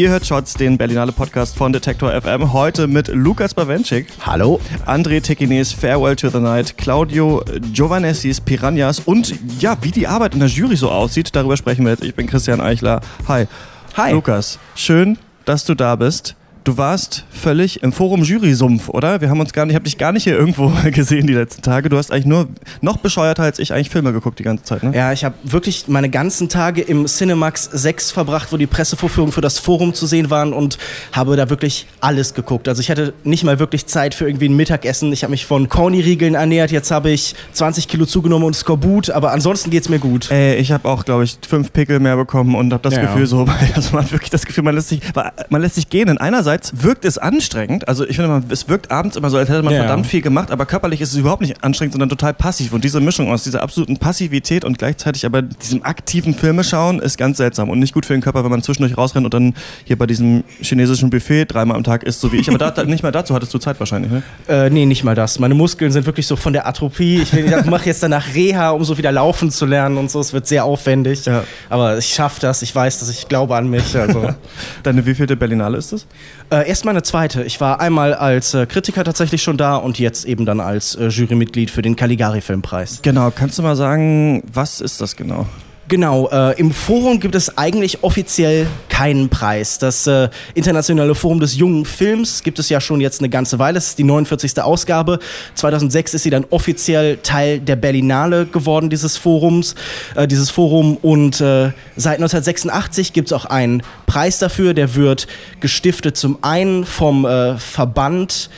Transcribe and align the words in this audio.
Ihr 0.00 0.08
hört 0.08 0.24
Shots, 0.24 0.54
den 0.54 0.78
Berlinale 0.78 1.12
Podcast 1.12 1.54
von 1.58 1.74
Detektor 1.74 2.18
FM. 2.18 2.54
Heute 2.54 2.86
mit 2.86 3.08
Lukas 3.08 3.52
Bawenschik. 3.52 4.06
Hallo. 4.24 4.58
André 4.86 5.20
Tekines 5.20 5.74
Farewell 5.74 6.16
to 6.16 6.30
the 6.30 6.38
Night. 6.38 6.78
Claudio 6.78 7.44
Giovanessis 7.74 8.40
Piranhas. 8.40 9.00
Und 9.00 9.34
ja, 9.60 9.76
wie 9.82 9.90
die 9.90 10.06
Arbeit 10.06 10.32
in 10.32 10.40
der 10.40 10.48
Jury 10.48 10.76
so 10.76 10.90
aussieht, 10.90 11.36
darüber 11.36 11.54
sprechen 11.58 11.84
wir 11.84 11.92
jetzt. 11.92 12.02
Ich 12.02 12.14
bin 12.14 12.26
Christian 12.26 12.62
Eichler. 12.62 13.02
Hi. 13.28 13.46
Hi. 13.94 14.12
Lukas, 14.14 14.58
schön, 14.74 15.18
dass 15.44 15.66
du 15.66 15.74
da 15.74 15.96
bist. 15.96 16.34
Du 16.62 16.76
warst 16.76 17.24
völlig 17.30 17.82
im 17.82 17.90
Forum 17.90 18.22
Jury-Sumpf, 18.22 18.90
oder? 18.90 19.22
Wir 19.22 19.30
haben 19.30 19.40
uns 19.40 19.54
gar 19.54 19.64
nicht, 19.64 19.72
ich 19.72 19.76
habe 19.76 19.84
dich 19.84 19.96
gar 19.96 20.12
nicht 20.12 20.24
hier 20.24 20.36
irgendwo 20.36 20.70
gesehen 20.90 21.26
die 21.26 21.32
letzten 21.32 21.62
Tage. 21.62 21.88
Du 21.88 21.96
hast 21.96 22.12
eigentlich 22.12 22.26
nur 22.26 22.48
noch 22.82 22.98
bescheuerter 22.98 23.44
als 23.44 23.58
ich 23.58 23.72
eigentlich 23.72 23.88
Filme 23.88 24.12
geguckt 24.12 24.38
die 24.38 24.42
ganze 24.42 24.64
Zeit, 24.64 24.82
ne? 24.82 24.94
Ja, 24.94 25.10
ich 25.12 25.24
habe 25.24 25.34
wirklich 25.42 25.88
meine 25.88 26.10
ganzen 26.10 26.50
Tage 26.50 26.82
im 26.82 27.06
Cinemax 27.06 27.64
6 27.72 28.10
verbracht, 28.10 28.52
wo 28.52 28.58
die 28.58 28.66
Pressevorführungen 28.66 29.32
für 29.32 29.40
das 29.40 29.58
Forum 29.58 29.94
zu 29.94 30.06
sehen 30.06 30.28
waren 30.28 30.52
und 30.52 30.76
habe 31.12 31.34
da 31.36 31.48
wirklich 31.48 31.86
alles 32.00 32.34
geguckt. 32.34 32.68
Also 32.68 32.80
ich 32.82 32.90
hatte 32.90 33.14
nicht 33.24 33.42
mal 33.42 33.58
wirklich 33.58 33.86
Zeit 33.86 34.14
für 34.14 34.26
irgendwie 34.26 34.48
ein 34.50 34.56
Mittagessen. 34.56 35.12
Ich 35.14 35.22
habe 35.22 35.30
mich 35.30 35.46
von 35.46 35.68
Corny-Riegeln 35.70 36.34
ernährt. 36.34 36.70
Jetzt 36.70 36.90
habe 36.90 37.10
ich 37.10 37.34
20 37.52 37.88
Kilo 37.88 38.04
zugenommen 38.04 38.44
und 38.46 38.54
Skorbut, 38.54 39.08
aber 39.08 39.32
ansonsten 39.32 39.70
geht's 39.70 39.88
mir 39.88 39.98
gut. 39.98 40.30
Ey, 40.30 40.56
ich 40.56 40.72
habe 40.72 40.86
auch, 40.88 41.06
glaube 41.06 41.24
ich, 41.24 41.38
fünf 41.48 41.72
Pickel 41.72 42.00
mehr 42.00 42.16
bekommen 42.16 42.54
und 42.54 42.70
habe 42.74 42.82
das 42.82 42.96
Ja. 42.96 43.00
Gefühl 43.02 43.26
so, 43.26 43.46
also 43.74 43.90
man 43.94 44.04
hat 44.04 44.12
wirklich 44.12 44.30
das 44.30 44.44
Gefühl, 44.44 44.64
man 44.64 44.74
lässt 44.74 44.90
sich, 44.90 45.00
man 45.48 45.62
lässt 45.62 45.76
sich 45.76 45.88
gehen. 45.88 46.08
Denn 46.08 46.18
einerseits 46.50 46.82
wirkt 46.82 47.04
es 47.04 47.18
anstrengend, 47.18 47.88
also 47.88 48.06
ich 48.06 48.16
finde, 48.16 48.42
es 48.50 48.68
wirkt 48.68 48.90
abends 48.90 49.16
immer 49.16 49.30
so, 49.30 49.36
als 49.36 49.48
hätte 49.48 49.62
man 49.62 49.72
Ja. 49.72 49.80
verdammt 49.80 50.06
viel 50.06 50.20
gemacht, 50.20 50.50
aber 50.50 50.66
körperlich 50.66 51.00
ist 51.00 51.12
es 51.12 51.18
überhaupt 51.18 51.42
nicht 51.42 51.62
anstrengend, 51.62 51.92
sondern 51.92 52.08
total 52.08 52.34
passiv. 52.34 52.72
Und 52.72 52.84
diese 52.84 53.00
Mischung 53.00 53.30
aus 53.30 53.44
dieser 53.44 53.62
absoluten 53.62 53.96
Passivität 53.98 54.64
und 54.64 54.78
gleichzeitig 54.78 55.26
aber 55.26 55.42
diesem 55.42 55.84
aktiven 55.84 56.34
Filmeschauen 56.34 57.00
ist 57.00 57.16
ganz 57.16 57.36
seltsam 57.36 57.70
und 57.70 57.78
nicht 57.78 57.94
gut 57.94 58.06
für 58.06 58.12
den 58.14 58.22
Körper, 58.22 58.42
wenn 58.44 58.50
man 58.50 58.62
zwischendurch 58.62 58.96
rausrennt 58.96 59.24
und 59.24 59.34
dann 59.34 59.54
hier 59.84 59.96
bei 59.96 60.06
diesem 60.06 60.44
chinesischen 60.60 61.10
Buffet 61.10 61.46
dreimal 61.46 61.76
am 61.76 61.84
Tag 61.84 62.02
isst, 62.02 62.20
so 62.20 62.32
wie 62.32 62.36
ich. 62.36 62.48
Aber 62.48 62.58
da, 62.58 62.70
da, 62.70 62.84
nicht 62.84 63.02
mal 63.02 63.12
dazu 63.12 63.34
hattest 63.34 63.54
du 63.54 63.58
Zeit 63.58 63.78
wahrscheinlich, 63.78 64.10
ne? 64.10 64.22
Äh, 64.48 64.70
nee, 64.70 64.86
nicht 64.86 65.04
mal 65.04 65.14
das. 65.14 65.38
Meine 65.38 65.54
Muskeln 65.54 65.92
sind 65.92 66.06
wirklich 66.06 66.26
so 66.26 66.36
von 66.36 66.52
der 66.52 66.66
Atrophie. 66.66 67.20
Ich, 67.22 67.32
ich 67.32 67.64
mache 67.66 67.86
jetzt 67.86 68.02
danach 68.02 68.34
Reha, 68.34 68.70
um 68.70 68.84
so 68.84 68.98
wieder 68.98 69.12
laufen 69.12 69.50
zu 69.50 69.66
lernen 69.66 69.96
und 69.98 70.10
so. 70.10 70.20
Es 70.20 70.32
wird 70.32 70.46
sehr 70.46 70.64
aufwendig. 70.64 71.24
Ja. 71.26 71.44
Aber 71.68 71.98
ich 71.98 72.06
schaffe 72.06 72.40
das. 72.40 72.62
Ich 72.62 72.74
weiß, 72.74 73.00
dass 73.00 73.10
ich 73.10 73.28
glaube 73.28 73.56
an 73.56 73.68
mich. 73.68 73.96
Also. 73.96 74.34
Deine 74.82 75.04
wievielte 75.06 75.36
Berlinale 75.36 75.78
ist 75.78 75.92
das? 75.92 76.06
Äh, 76.52 76.68
erst 76.68 76.84
mal 76.84 76.90
eine 76.90 77.02
zweite. 77.02 77.44
Ich 77.44 77.60
war 77.60 77.80
einmal 77.80 78.12
als 78.12 78.54
äh, 78.54 78.66
Kritiker 78.66 79.04
tatsächlich 79.04 79.40
schon 79.40 79.56
da 79.56 79.76
und 79.76 80.00
jetzt 80.00 80.24
eben 80.24 80.46
dann 80.46 80.58
als 80.58 80.96
äh, 80.96 81.06
Jurymitglied 81.06 81.70
für 81.70 81.80
den 81.80 81.94
Caligari-Filmpreis. 81.94 83.02
Genau, 83.02 83.30
kannst 83.30 83.58
du 83.58 83.62
mal 83.62 83.76
sagen, 83.76 84.42
was 84.52 84.80
ist 84.80 85.00
das 85.00 85.14
genau? 85.14 85.46
Genau, 85.90 86.28
äh, 86.28 86.56
im 86.56 86.70
Forum 86.70 87.18
gibt 87.18 87.34
es 87.34 87.58
eigentlich 87.58 88.04
offiziell 88.04 88.68
keinen 88.88 89.28
Preis. 89.28 89.80
Das 89.80 90.06
äh, 90.06 90.28
Internationale 90.54 91.16
Forum 91.16 91.40
des 91.40 91.56
jungen 91.56 91.84
Films 91.84 92.44
gibt 92.44 92.60
es 92.60 92.68
ja 92.68 92.80
schon 92.80 93.00
jetzt 93.00 93.20
eine 93.20 93.28
ganze 93.28 93.58
Weile. 93.58 93.78
Es 93.78 93.88
ist 93.88 93.98
die 93.98 94.04
49. 94.04 94.62
Ausgabe. 94.62 95.18
2006 95.56 96.14
ist 96.14 96.22
sie 96.22 96.30
dann 96.30 96.46
offiziell 96.50 97.16
Teil 97.24 97.58
der 97.58 97.74
Berlinale 97.74 98.46
geworden, 98.46 98.88
dieses 98.88 99.16
Forums, 99.16 99.74
äh, 100.14 100.28
dieses 100.28 100.48
Forum. 100.48 100.96
Und 100.96 101.40
äh, 101.40 101.72
seit 101.96 102.18
1986 102.18 103.12
gibt 103.12 103.26
es 103.26 103.32
auch 103.32 103.46
einen 103.46 103.82
Preis 104.06 104.38
dafür. 104.38 104.74
Der 104.74 104.94
wird 104.94 105.26
gestiftet 105.58 106.16
zum 106.16 106.38
einen 106.42 106.84
vom 106.86 107.24
äh, 107.24 107.58
Verband 107.58 108.48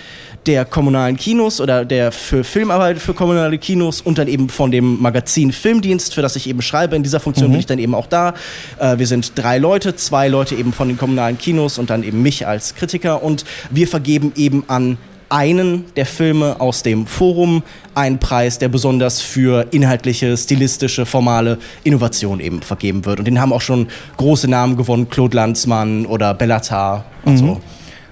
der 0.46 0.64
kommunalen 0.64 1.16
Kinos 1.16 1.60
oder 1.60 1.84
der 1.84 2.10
für 2.10 2.44
Filmarbeit 2.44 2.98
für 2.98 3.14
kommunale 3.14 3.58
Kinos 3.58 4.00
und 4.00 4.18
dann 4.18 4.28
eben 4.28 4.48
von 4.48 4.70
dem 4.70 5.00
Magazin 5.00 5.52
Filmdienst, 5.52 6.14
für 6.14 6.22
das 6.22 6.36
ich 6.36 6.48
eben 6.48 6.62
schreibe. 6.62 6.96
In 6.96 7.02
dieser 7.02 7.20
Funktion 7.20 7.50
bin 7.50 7.60
ich 7.60 7.66
dann 7.66 7.78
eben 7.78 7.94
auch 7.94 8.06
da. 8.06 8.34
Äh, 8.78 8.98
wir 8.98 9.06
sind 9.06 9.32
drei 9.36 9.58
Leute, 9.58 9.94
zwei 9.96 10.28
Leute 10.28 10.54
eben 10.54 10.72
von 10.72 10.88
den 10.88 10.96
kommunalen 10.96 11.38
Kinos 11.38 11.78
und 11.78 11.90
dann 11.90 12.02
eben 12.02 12.22
mich 12.22 12.46
als 12.46 12.74
Kritiker 12.74 13.22
und 13.22 13.44
wir 13.70 13.86
vergeben 13.86 14.32
eben 14.36 14.64
an 14.68 14.98
einen 15.28 15.86
der 15.96 16.04
Filme 16.04 16.60
aus 16.60 16.82
dem 16.82 17.06
Forum 17.06 17.62
einen 17.94 18.18
Preis, 18.18 18.58
der 18.58 18.68
besonders 18.68 19.22
für 19.22 19.66
inhaltliche, 19.70 20.36
stilistische, 20.36 21.06
formale 21.06 21.58
Innovation 21.84 22.38
eben 22.38 22.60
vergeben 22.60 23.06
wird. 23.06 23.18
Und 23.18 23.24
den 23.24 23.40
haben 23.40 23.52
auch 23.52 23.62
schon 23.62 23.88
große 24.18 24.46
Namen 24.48 24.76
gewonnen, 24.76 25.08
Claude 25.08 25.34
Lanzmann 25.34 26.04
oder 26.04 26.34
Bellatar 26.34 27.06
und 27.24 27.38
so. 27.38 27.60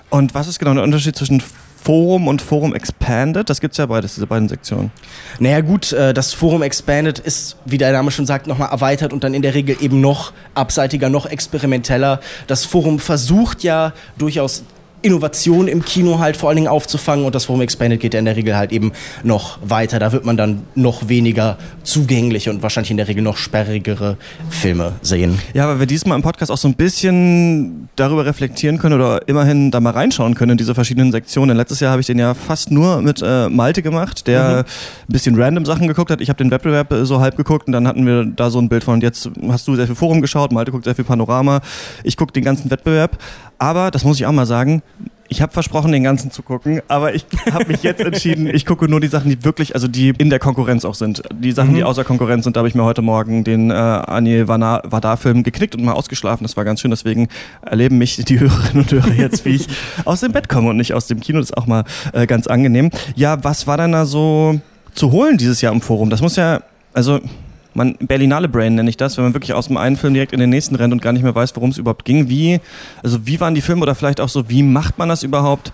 Und 0.09 0.35
was 0.35 0.49
ist 0.49 0.59
genau 0.59 0.75
der 0.75 0.83
Unterschied 0.83 1.15
zwischen 1.15 1.43
Forum 1.83 2.29
und 2.29 2.43
Forum 2.43 2.75
Expanded? 2.75 3.49
Das 3.49 3.61
gibt 3.61 3.73
es 3.73 3.79
ja 3.79 3.87
beides, 3.87 4.15
diese 4.15 4.27
beiden 4.27 4.49
Sektionen. 4.49 4.91
Naja 5.39 5.61
gut, 5.61 5.93
äh, 5.93 6.13
das 6.13 6.33
Forum 6.33 6.63
Expanded 6.63 7.19
ist, 7.19 7.57
wie 7.65 7.79
der 7.79 7.93
Name 7.93 8.11
schon 8.11 8.27
sagt, 8.27 8.47
nochmal 8.47 8.71
erweitert 8.71 9.13
und 9.13 9.25
dann 9.25 9.35
in 9.35 9.43
der 9.43 9.55
Regel 9.55 9.77
eben 9.81 10.01
noch 10.01 10.33
abseitiger, 10.55 11.09
noch 11.09 11.27
experimenteller. 11.27 12.21
Das 12.47 12.65
Forum 12.65 12.99
versucht 12.99 13.63
ja 13.63 13.93
durchaus 14.19 14.65
Innovation 15.03 15.69
im 15.69 15.85
Kino 15.85 16.19
halt 16.19 16.37
vor 16.37 16.49
allen 16.49 16.57
Dingen 16.57 16.69
aufzufangen 16.69 17.25
und 17.25 17.35
das 17.35 17.47
Forum 17.47 17.63
Expanded 17.63 18.01
geht 18.01 18.15
ja 18.15 18.19
in 18.19 18.27
der 18.27 18.37
Regel 18.37 18.57
halt 18.57 18.73
eben 18.73 18.93
noch 19.23 19.59
weiter. 19.63 19.99
Da 19.99 20.13
wird 20.13 20.25
man 20.25 20.37
dann 20.37 20.63
noch 20.75 21.09
weniger 21.09 21.59
zugängliche 21.83 22.51
und 22.51 22.63
wahrscheinlich 22.63 22.91
in 22.91 22.97
der 22.97 23.09
Regel 23.09 23.23
noch 23.23 23.37
sperrigere 23.37 24.17
Filme 24.51 24.93
sehen. 25.03 25.39
Ja, 25.55 25.69
weil 25.69 25.81
wir 25.81 25.87
diesmal 25.87 26.17
im 26.17 26.23
Podcast 26.23 26.51
auch 26.51 26.59
so 26.59 26.69
ein 26.69 26.75
bisschen 26.75 27.89
darüber 27.97 28.27
reflektieren 28.27 28.79
können 28.79 28.95
oder 28.95 29.27
immerhin 29.29 29.71
da 29.71 29.81
mal 29.81 29.91
reinschauen 29.91 30.35
können 30.35 30.53
in 30.53 30.59
diese 30.59 30.75
verschiedenen 30.75 31.13
Sektionen. 31.13 31.57
Letztes 31.57 31.81
Jahr 31.81 31.93
habe 31.93 32.01
ich 32.01 32.07
den 32.07 32.19
ja 32.19 32.35
fast 32.35 32.71
nur 32.71 33.01
mit 33.03 33.23
äh, 33.23 33.49
Malte 33.49 33.83
gemacht, 33.83 34.27
der 34.27 34.59
ein 34.59 34.65
bisschen 35.09 35.41
random 35.41 35.65
Sachen 35.65 35.89
geguckt 35.89 36.11
hat. 36.11 36.21
Ich 36.21 36.29
habe 36.29 36.37
den 36.39 36.51
Wettbewerb 36.51 36.93
äh, 36.93 37.05
so 37.05 37.21
halb 37.21 37.37
geguckt 37.37 37.67
und 37.67 37.73
dann 37.73 37.87
hatten 37.87 38.07
wir 38.07 38.25
da 38.25 38.51
so 38.51 38.59
ein 38.59 38.69
Bild 38.69 38.85
von, 38.85 38.95
und 38.95 39.03
jetzt 39.03 39.31
hast 39.49 39.67
du 39.67 39.77
sehr 39.77 39.87
viel 39.87 39.95
Forum 39.95 40.21
geschaut, 40.21 40.53
Malte 40.53 40.73
guckt 40.73 40.85
sehr 40.85 40.95
viel 40.95 41.05
Panorama, 41.05 41.61
ich 42.05 42.17
gucke 42.17 42.33
den 42.33 42.45
ganzen 42.45 42.71
Wettbewerb. 42.71 43.19
Aber, 43.61 43.91
das 43.91 44.05
muss 44.05 44.19
ich 44.19 44.25
auch 44.25 44.33
mal 44.33 44.47
sagen, 44.47 44.83
ich 45.29 45.43
habe 45.43 45.53
versprochen, 45.53 45.93
den 45.93 46.03
ganzen 46.03 46.31
zu 46.31 46.43
gucken, 46.43 46.81
aber 46.89 47.15
ich 47.15 47.27
habe 47.53 47.67
mich 47.67 47.83
jetzt 47.83 48.01
entschieden, 48.01 48.49
ich 48.49 48.65
gucke 48.65 48.89
nur 48.89 49.01
die 49.01 49.07
Sachen, 49.07 49.31
die 49.31 49.45
wirklich, 49.45 49.75
also 49.75 49.87
die 49.87 50.09
in 50.17 50.31
der 50.31 50.39
Konkurrenz 50.39 50.87
auch 50.87 50.95
sind. 50.95 51.23
Die 51.33 51.53
Sachen, 51.53 51.75
die 51.75 51.85
außer 51.85 52.03
Konkurrenz 52.03 52.45
sind, 52.45 52.57
da 52.57 52.61
habe 52.61 52.69
ich 52.69 52.75
mir 52.75 52.85
heute 52.85 53.03
Morgen 53.03 53.45
den 53.45 53.71
äh, 53.71 53.75
Anil 53.75 54.49
Vadar-Film 54.49 55.43
geknickt 55.43 55.77
und 55.77 55.85
mal 55.85 55.93
ausgeschlafen. 55.93 56.43
Das 56.43 56.57
war 56.57 56.65
ganz 56.65 56.81
schön, 56.81 56.91
deswegen 56.91 57.29
erleben 57.63 57.99
mich 57.99 58.17
die 58.17 58.41
Hörerinnen 58.41 58.83
und 58.83 58.93
Hörer 58.93 59.13
jetzt, 59.13 59.45
wie 59.45 59.51
ich 59.51 59.69
aus 60.07 60.21
dem 60.21 60.33
Bett 60.33 60.49
komme 60.49 60.71
und 60.71 60.79
nicht 60.79 60.95
aus 60.95 61.07
dem 61.07 61.21
Kino. 61.21 61.39
Das 61.39 61.51
ist 61.51 61.57
auch 61.57 61.67
mal 61.67 61.85
äh, 62.15 62.27
ganz 62.27 62.47
angenehm. 62.47 62.91
Ja, 63.15 63.45
was 63.45 63.67
war 63.67 63.77
denn 63.77 63.93
da 63.93 64.07
so 64.07 64.59
zu 64.95 65.13
holen 65.13 65.37
dieses 65.37 65.61
Jahr 65.61 65.75
im 65.75 65.83
Forum? 65.83 66.09
Das 66.09 66.23
muss 66.23 66.37
ja, 66.37 66.63
also 66.95 67.21
man, 67.81 67.97
Berlinale 67.99 68.49
Brain 68.49 68.75
nenne 68.75 68.91
ich 68.91 68.97
das, 68.97 69.17
wenn 69.17 69.25
man 69.25 69.35
wirklich 69.35 69.55
aus 69.55 69.69
dem 69.69 69.77
einen 69.77 69.97
Film 69.97 70.15
direkt 70.15 70.33
in 70.33 70.41
den 70.41 70.51
nächsten 70.51 70.75
rennt 70.75 70.93
und 70.93 71.03
gar 71.03 71.13
nicht 71.13 71.23
mehr 71.23 71.35
weiß, 71.35 71.57
worum 71.57 71.71
es 71.71 71.79
überhaupt 71.79 72.05
ging. 72.05 72.29
Wie, 72.29 72.61
also 73.03 73.27
wie 73.27 73.41
waren 73.41 73.55
die 73.55 73.61
Filme 73.61 73.83
oder 73.83 73.95
vielleicht 73.95 74.21
auch 74.21 74.29
so, 74.29 74.49
wie 74.49 74.63
macht 74.63 74.99
man 74.99 75.09
das 75.09 75.23
überhaupt, 75.23 75.73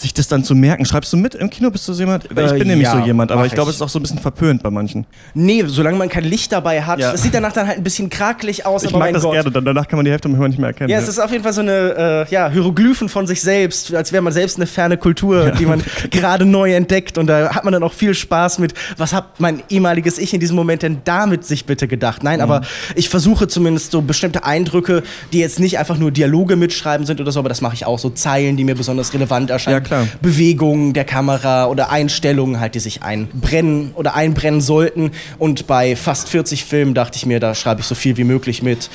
sich 0.00 0.14
das 0.14 0.28
dann 0.28 0.44
zu 0.44 0.54
merken? 0.54 0.84
Schreibst 0.84 1.12
du 1.12 1.16
mit 1.16 1.34
im 1.34 1.50
Kino? 1.50 1.70
Bist 1.70 1.86
du 1.88 1.92
so 1.92 2.00
jemand? 2.00 2.26
Weil 2.34 2.46
ich 2.46 2.52
Äh, 2.52 2.58
bin 2.58 2.68
nämlich 2.68 2.86
ja, 2.86 2.92
so 2.92 3.04
jemand, 3.04 3.32
aber 3.32 3.46
ich 3.46 3.52
glaube, 3.52 3.70
es 3.70 3.76
ist 3.76 3.82
auch 3.82 3.88
so 3.88 3.98
ein 3.98 4.02
bisschen 4.02 4.18
verpönt 4.18 4.62
bei 4.62 4.70
manchen. 4.70 5.06
Nee, 5.34 5.64
solange 5.66 5.96
man 5.98 6.08
kein 6.08 6.24
Licht 6.24 6.52
dabei 6.52 6.82
hat. 6.82 6.98
Ja. 7.00 7.12
Es 7.12 7.22
sieht 7.22 7.34
danach 7.34 7.52
dann 7.52 7.66
halt 7.66 7.78
ein 7.78 7.84
bisschen 7.84 8.08
krakelig 8.10 8.64
aus, 8.66 8.82
Ich 8.84 8.90
aber 8.90 8.98
mag 8.98 9.12
das 9.12 9.22
Gott. 9.22 9.32
gerne, 9.32 9.50
dann 9.50 9.64
danach 9.64 9.88
kann 9.88 9.96
man 9.98 10.04
die 10.04 10.10
Hälfte 10.10 10.28
manchmal 10.28 10.48
nicht 10.48 10.58
mehr 10.58 10.68
erkennen. 10.68 10.90
Ja, 10.90 10.98
es 10.98 11.08
ist 11.08 11.18
auf 11.18 11.30
jeden 11.30 11.42
Fall 11.44 11.52
so 11.52 11.60
eine 11.60 12.26
äh, 12.28 12.32
ja, 12.32 12.48
Hieroglyphen 12.50 13.08
von 13.08 13.26
sich 13.26 13.40
selbst, 13.40 13.94
als 13.94 14.12
wäre 14.12 14.22
man 14.22 14.32
selbst 14.32 14.56
eine 14.56 14.66
ferne 14.66 14.96
Kultur, 14.96 15.50
die 15.52 15.66
man 15.66 15.82
gerade 16.10 16.44
neu 16.44 16.72
entdeckt. 16.74 17.18
Und 17.18 17.26
da 17.26 17.54
hat 17.54 17.64
man 17.64 17.72
dann 17.72 17.82
auch 17.82 17.92
viel 17.92 18.14
Spaß 18.14 18.58
mit, 18.58 18.74
was 18.96 19.12
hat 19.12 19.40
mein 19.40 19.62
ehemaliges 19.68 20.18
Ich 20.18 20.34
in 20.34 20.40
diesem 20.40 20.56
Moment 20.56 20.82
denn 20.82 20.98
damit 21.04 21.44
sich 21.44 21.66
bitte 21.66 21.88
gedacht? 21.88 22.22
Nein, 22.22 22.40
aber 22.40 22.62
ich 22.94 23.08
versuche 23.08 23.48
zumindest 23.48 23.90
so 23.92 24.02
bestimmte 24.02 24.44
Eindrücke, 24.44 25.02
die 25.32 25.38
jetzt 25.38 25.60
nicht 25.60 25.78
einfach 25.78 25.98
nur 25.98 26.10
Dialoge 26.10 26.56
mitschreiben 26.56 27.06
sind 27.06 27.20
oder 27.20 27.32
so, 27.32 27.40
aber 27.40 27.48
das 27.48 27.60
mache 27.60 27.74
ich 27.74 27.86
auch, 27.86 27.98
so 27.98 28.10
Zeilen, 28.10 28.56
die 28.56 28.64
mir 28.64 28.74
besonders 28.74 29.12
relevant 29.14 29.50
erscheinen. 29.50 29.82
Klar. 29.88 30.06
Bewegungen 30.22 30.92
der 30.92 31.04
Kamera 31.04 31.66
oder 31.66 31.90
Einstellungen 31.90 32.60
halt, 32.60 32.74
die 32.74 32.80
sich 32.80 33.02
einbrennen 33.02 33.92
oder 33.94 34.14
einbrennen 34.14 34.60
sollten. 34.60 35.10
Und 35.38 35.66
bei 35.66 35.96
fast 35.96 36.28
40 36.28 36.64
Filmen 36.64 36.94
dachte 36.94 37.16
ich 37.16 37.26
mir, 37.26 37.40
da 37.40 37.54
schreibe 37.54 37.80
ich 37.80 37.86
so 37.86 37.94
viel 37.94 38.16
wie 38.16 38.24
möglich 38.24 38.62
mit. 38.62 38.90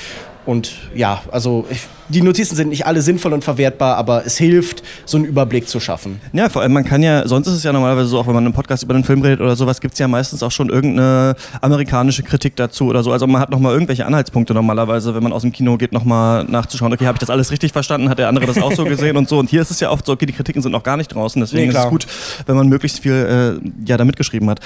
Und 0.45 0.73
ja, 0.93 1.21
also 1.31 1.65
ich, 1.69 1.81
die 2.09 2.21
Notizen 2.21 2.55
sind 2.55 2.69
nicht 2.69 2.85
alle 2.85 3.01
sinnvoll 3.01 3.31
und 3.31 3.43
verwertbar, 3.43 3.95
aber 3.95 4.25
es 4.25 4.37
hilft, 4.37 4.83
so 5.05 5.17
einen 5.17 5.25
Überblick 5.25 5.69
zu 5.69 5.79
schaffen. 5.79 6.19
Ja, 6.33 6.49
vor 6.49 6.61
allem 6.61 6.73
man 6.73 6.83
kann 6.83 7.01
ja, 7.01 7.25
sonst 7.27 7.47
ist 7.47 7.53
es 7.53 7.63
ja 7.63 7.71
normalerweise 7.71 8.07
so, 8.07 8.19
auch 8.19 8.27
wenn 8.27 8.33
man 8.33 8.45
im 8.45 8.53
Podcast 8.53 8.83
über 8.83 8.93
einen 8.93 9.05
Film 9.05 9.21
redet 9.21 9.39
oder 9.39 9.55
sowas, 9.55 9.79
gibt 9.79 9.93
es 9.93 9.99
ja 9.99 10.07
meistens 10.07 10.43
auch 10.43 10.51
schon 10.51 10.69
irgendeine 10.69 11.35
amerikanische 11.61 12.23
Kritik 12.23 12.55
dazu 12.57 12.87
oder 12.87 13.03
so. 13.03 13.11
Also 13.11 13.25
man 13.25 13.41
hat 13.41 13.51
nochmal 13.51 13.73
irgendwelche 13.73 14.05
Anhaltspunkte 14.05 14.53
normalerweise, 14.53 15.15
wenn 15.15 15.23
man 15.23 15.31
aus 15.31 15.43
dem 15.43 15.53
Kino 15.53 15.77
geht, 15.77 15.93
nochmal 15.93 16.43
nachzuschauen, 16.43 16.91
okay, 16.91 17.05
habe 17.05 17.15
ich 17.15 17.21
das 17.21 17.29
alles 17.29 17.51
richtig 17.51 17.71
verstanden, 17.71 18.09
hat 18.09 18.19
der 18.19 18.27
andere 18.27 18.45
das 18.45 18.61
auch 18.61 18.73
so 18.73 18.83
gesehen 18.83 19.15
und 19.15 19.29
so. 19.29 19.39
Und 19.39 19.49
hier 19.49 19.61
ist 19.61 19.71
es 19.71 19.79
ja 19.79 19.89
oft 19.89 20.05
so, 20.05 20.11
okay, 20.11 20.25
die 20.25 20.33
Kritiken 20.33 20.61
sind 20.61 20.73
noch 20.73 20.83
gar 20.83 20.97
nicht 20.97 21.13
draußen, 21.13 21.39
deswegen 21.39 21.71
Nee, 21.71 21.77
ist 21.77 21.83
es 21.83 21.89
gut, 21.89 22.05
wenn 22.45 22.55
man 22.55 22.67
möglichst 22.67 22.99
viel 22.99 23.59
äh, 23.63 23.87
ja, 23.89 23.95
da 23.95 24.03
mitgeschrieben 24.03 24.49
hat. 24.49 24.59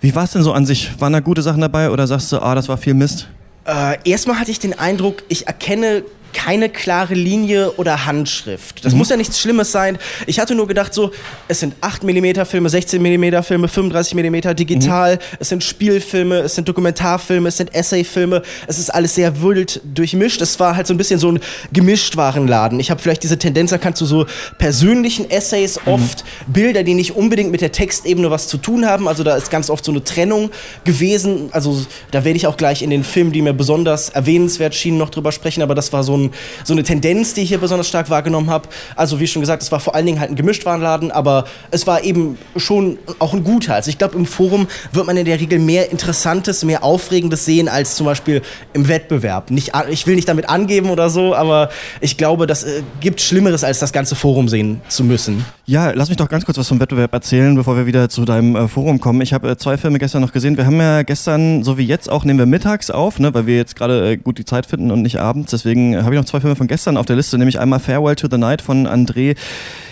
Wie 0.00 0.14
war 0.14 0.24
es 0.24 0.32
denn 0.32 0.42
so 0.42 0.52
an 0.52 0.66
sich? 0.66 0.90
Waren 1.00 1.12
da 1.12 1.20
gute 1.20 1.42
Sachen 1.42 1.60
dabei 1.60 1.90
oder 1.90 2.06
sagst 2.06 2.32
du, 2.32 2.38
ah, 2.38 2.54
das 2.54 2.68
war 2.68 2.76
viel 2.76 2.94
Mist? 2.94 3.28
Äh, 3.66 3.98
erstmal 4.04 4.38
hatte 4.38 4.50
ich 4.50 4.58
den 4.58 4.78
Eindruck, 4.78 5.22
ich 5.28 5.46
erkenne 5.46 6.04
keine 6.34 6.68
klare 6.68 7.14
Linie 7.14 7.72
oder 7.72 8.04
Handschrift. 8.04 8.84
Das 8.84 8.92
mhm. 8.92 8.98
muss 8.98 9.08
ja 9.08 9.16
nichts 9.16 9.40
Schlimmes 9.40 9.72
sein. 9.72 9.98
Ich 10.26 10.38
hatte 10.38 10.54
nur 10.54 10.66
gedacht, 10.66 10.92
so, 10.92 11.12
es 11.48 11.60
sind 11.60 11.74
8 11.80 12.04
mm 12.04 12.44
Filme, 12.44 12.68
16 12.68 13.00
mm 13.00 13.42
Filme, 13.42 13.68
35 13.68 14.14
mm 14.14 14.54
digital, 14.56 15.16
mhm. 15.16 15.20
es 15.40 15.48
sind 15.48 15.64
Spielfilme, 15.64 16.40
es 16.40 16.54
sind 16.54 16.68
Dokumentarfilme, 16.68 17.48
es 17.48 17.56
sind 17.56 17.74
Essayfilme, 17.74 18.42
es 18.66 18.78
ist 18.78 18.92
alles 18.92 19.14
sehr 19.14 19.40
wild 19.42 19.80
durchmischt. 19.84 20.42
Es 20.42 20.58
war 20.60 20.76
halt 20.76 20.86
so 20.86 20.94
ein 20.94 20.98
bisschen 20.98 21.18
so 21.18 21.30
ein 21.30 21.40
Gemischtwarenladen. 21.72 22.78
Ich 22.80 22.90
habe 22.90 23.00
vielleicht 23.00 23.22
diese 23.22 23.38
Tendenz 23.38 23.72
erkannt 23.72 23.96
zu 23.96 24.04
so 24.04 24.26
persönlichen 24.58 25.30
Essays, 25.30 25.78
mhm. 25.86 25.92
oft 25.92 26.24
Bilder, 26.46 26.82
die 26.82 26.94
nicht 26.94 27.16
unbedingt 27.16 27.50
mit 27.50 27.60
der 27.60 27.72
Textebene 27.72 28.30
was 28.30 28.48
zu 28.48 28.58
tun 28.58 28.86
haben. 28.86 29.08
Also 29.08 29.22
da 29.22 29.36
ist 29.36 29.50
ganz 29.50 29.70
oft 29.70 29.84
so 29.84 29.92
eine 29.92 30.02
Trennung 30.02 30.50
gewesen. 30.84 31.48
Also 31.52 31.84
da 32.10 32.24
werde 32.24 32.36
ich 32.36 32.46
auch 32.46 32.56
gleich 32.56 32.82
in 32.82 32.90
den 32.90 33.04
Filmen, 33.04 33.32
die 33.32 33.42
mir 33.42 33.52
besonders 33.52 34.08
erwähnenswert 34.08 34.74
schienen, 34.74 34.98
noch 34.98 35.10
drüber 35.10 35.32
sprechen. 35.32 35.62
Aber 35.62 35.74
das 35.74 35.92
war 35.92 36.02
so, 36.02 36.16
ein, 36.16 36.23
so 36.64 36.72
eine 36.72 36.82
Tendenz, 36.82 37.34
die 37.34 37.42
ich 37.42 37.48
hier 37.48 37.58
besonders 37.58 37.88
stark 37.88 38.10
wahrgenommen 38.10 38.50
habe. 38.50 38.68
Also 38.96 39.20
wie 39.20 39.26
schon 39.26 39.40
gesagt, 39.40 39.62
es 39.62 39.72
war 39.72 39.80
vor 39.80 39.94
allen 39.94 40.06
Dingen 40.06 40.20
halt 40.20 40.30
ein 40.30 40.36
Gemischtwarenladen, 40.36 41.10
aber 41.10 41.44
es 41.70 41.86
war 41.86 42.04
eben 42.04 42.38
schon 42.56 42.98
auch 43.18 43.34
ein 43.34 43.44
guter. 43.44 43.74
Also 43.74 43.90
ich 43.90 43.98
glaube, 43.98 44.16
im 44.16 44.26
Forum 44.26 44.68
wird 44.92 45.06
man 45.06 45.16
in 45.16 45.24
der 45.24 45.40
Regel 45.40 45.58
mehr 45.58 45.90
Interessantes, 45.90 46.64
mehr 46.64 46.84
Aufregendes 46.84 47.44
sehen 47.44 47.68
als 47.68 47.96
zum 47.96 48.06
Beispiel 48.06 48.42
im 48.72 48.88
Wettbewerb. 48.88 49.50
Nicht, 49.50 49.72
ich 49.90 50.06
will 50.06 50.16
nicht 50.16 50.28
damit 50.28 50.48
angeben 50.48 50.90
oder 50.90 51.10
so, 51.10 51.34
aber 51.34 51.70
ich 52.00 52.16
glaube, 52.16 52.46
das 52.46 52.64
äh, 52.64 52.82
gibt 53.00 53.20
Schlimmeres, 53.20 53.64
als 53.64 53.78
das 53.78 53.92
ganze 53.92 54.14
Forum 54.14 54.48
sehen 54.48 54.80
zu 54.88 55.04
müssen. 55.04 55.44
Ja, 55.66 55.92
lass 55.92 56.08
mich 56.08 56.18
doch 56.18 56.28
ganz 56.28 56.44
kurz 56.44 56.58
was 56.58 56.68
vom 56.68 56.80
Wettbewerb 56.80 57.12
erzählen, 57.12 57.54
bevor 57.54 57.76
wir 57.76 57.86
wieder 57.86 58.08
zu 58.08 58.24
deinem 58.24 58.54
äh, 58.56 58.68
Forum 58.68 59.00
kommen. 59.00 59.20
Ich 59.20 59.32
habe 59.32 59.50
äh, 59.50 59.56
zwei 59.56 59.76
Filme 59.76 59.98
gestern 59.98 60.20
noch 60.20 60.32
gesehen. 60.32 60.56
Wir 60.56 60.66
haben 60.66 60.78
ja 60.78 61.02
gestern, 61.02 61.62
so 61.62 61.78
wie 61.78 61.86
jetzt 61.86 62.10
auch, 62.10 62.24
nehmen 62.24 62.38
wir 62.38 62.46
mittags 62.46 62.90
auf, 62.90 63.18
ne, 63.18 63.32
weil 63.32 63.46
wir 63.46 63.56
jetzt 63.56 63.76
gerade 63.76 64.12
äh, 64.12 64.16
gut 64.16 64.38
die 64.38 64.44
Zeit 64.44 64.66
finden 64.66 64.90
und 64.90 65.02
nicht 65.02 65.20
abends. 65.20 65.50
Deswegen 65.50 66.02
habe 66.04 66.13
ich 66.13 66.13
noch 66.16 66.24
zwei 66.24 66.40
Filme 66.40 66.56
von 66.56 66.66
gestern 66.66 66.96
auf 66.96 67.06
der 67.06 67.16
Liste, 67.16 67.38
nämlich 67.38 67.58
einmal 67.58 67.80
Farewell 67.80 68.16
to 68.16 68.28
the 68.30 68.38
Night 68.38 68.62
von 68.62 68.86
André 68.86 69.36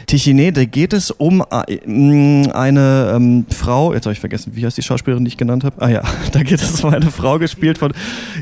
Tichine, 0.06 0.52
da 0.52 0.64
geht 0.64 0.92
es 0.92 1.10
um 1.10 1.42
äh, 1.50 2.50
eine 2.52 3.12
ähm, 3.14 3.46
Frau, 3.50 3.94
jetzt 3.94 4.06
habe 4.06 4.12
ich 4.12 4.20
vergessen, 4.20 4.52
wie 4.54 4.64
heißt 4.64 4.76
die 4.76 4.82
Schauspielerin, 4.82 5.24
die 5.24 5.28
ich 5.28 5.36
genannt 5.36 5.64
habe? 5.64 5.80
Ah 5.80 5.88
ja, 5.88 6.02
da 6.32 6.42
geht 6.42 6.60
es 6.60 6.82
um 6.82 6.92
eine 6.92 7.10
Frau 7.10 7.38
gespielt 7.38 7.78
von, 7.78 7.92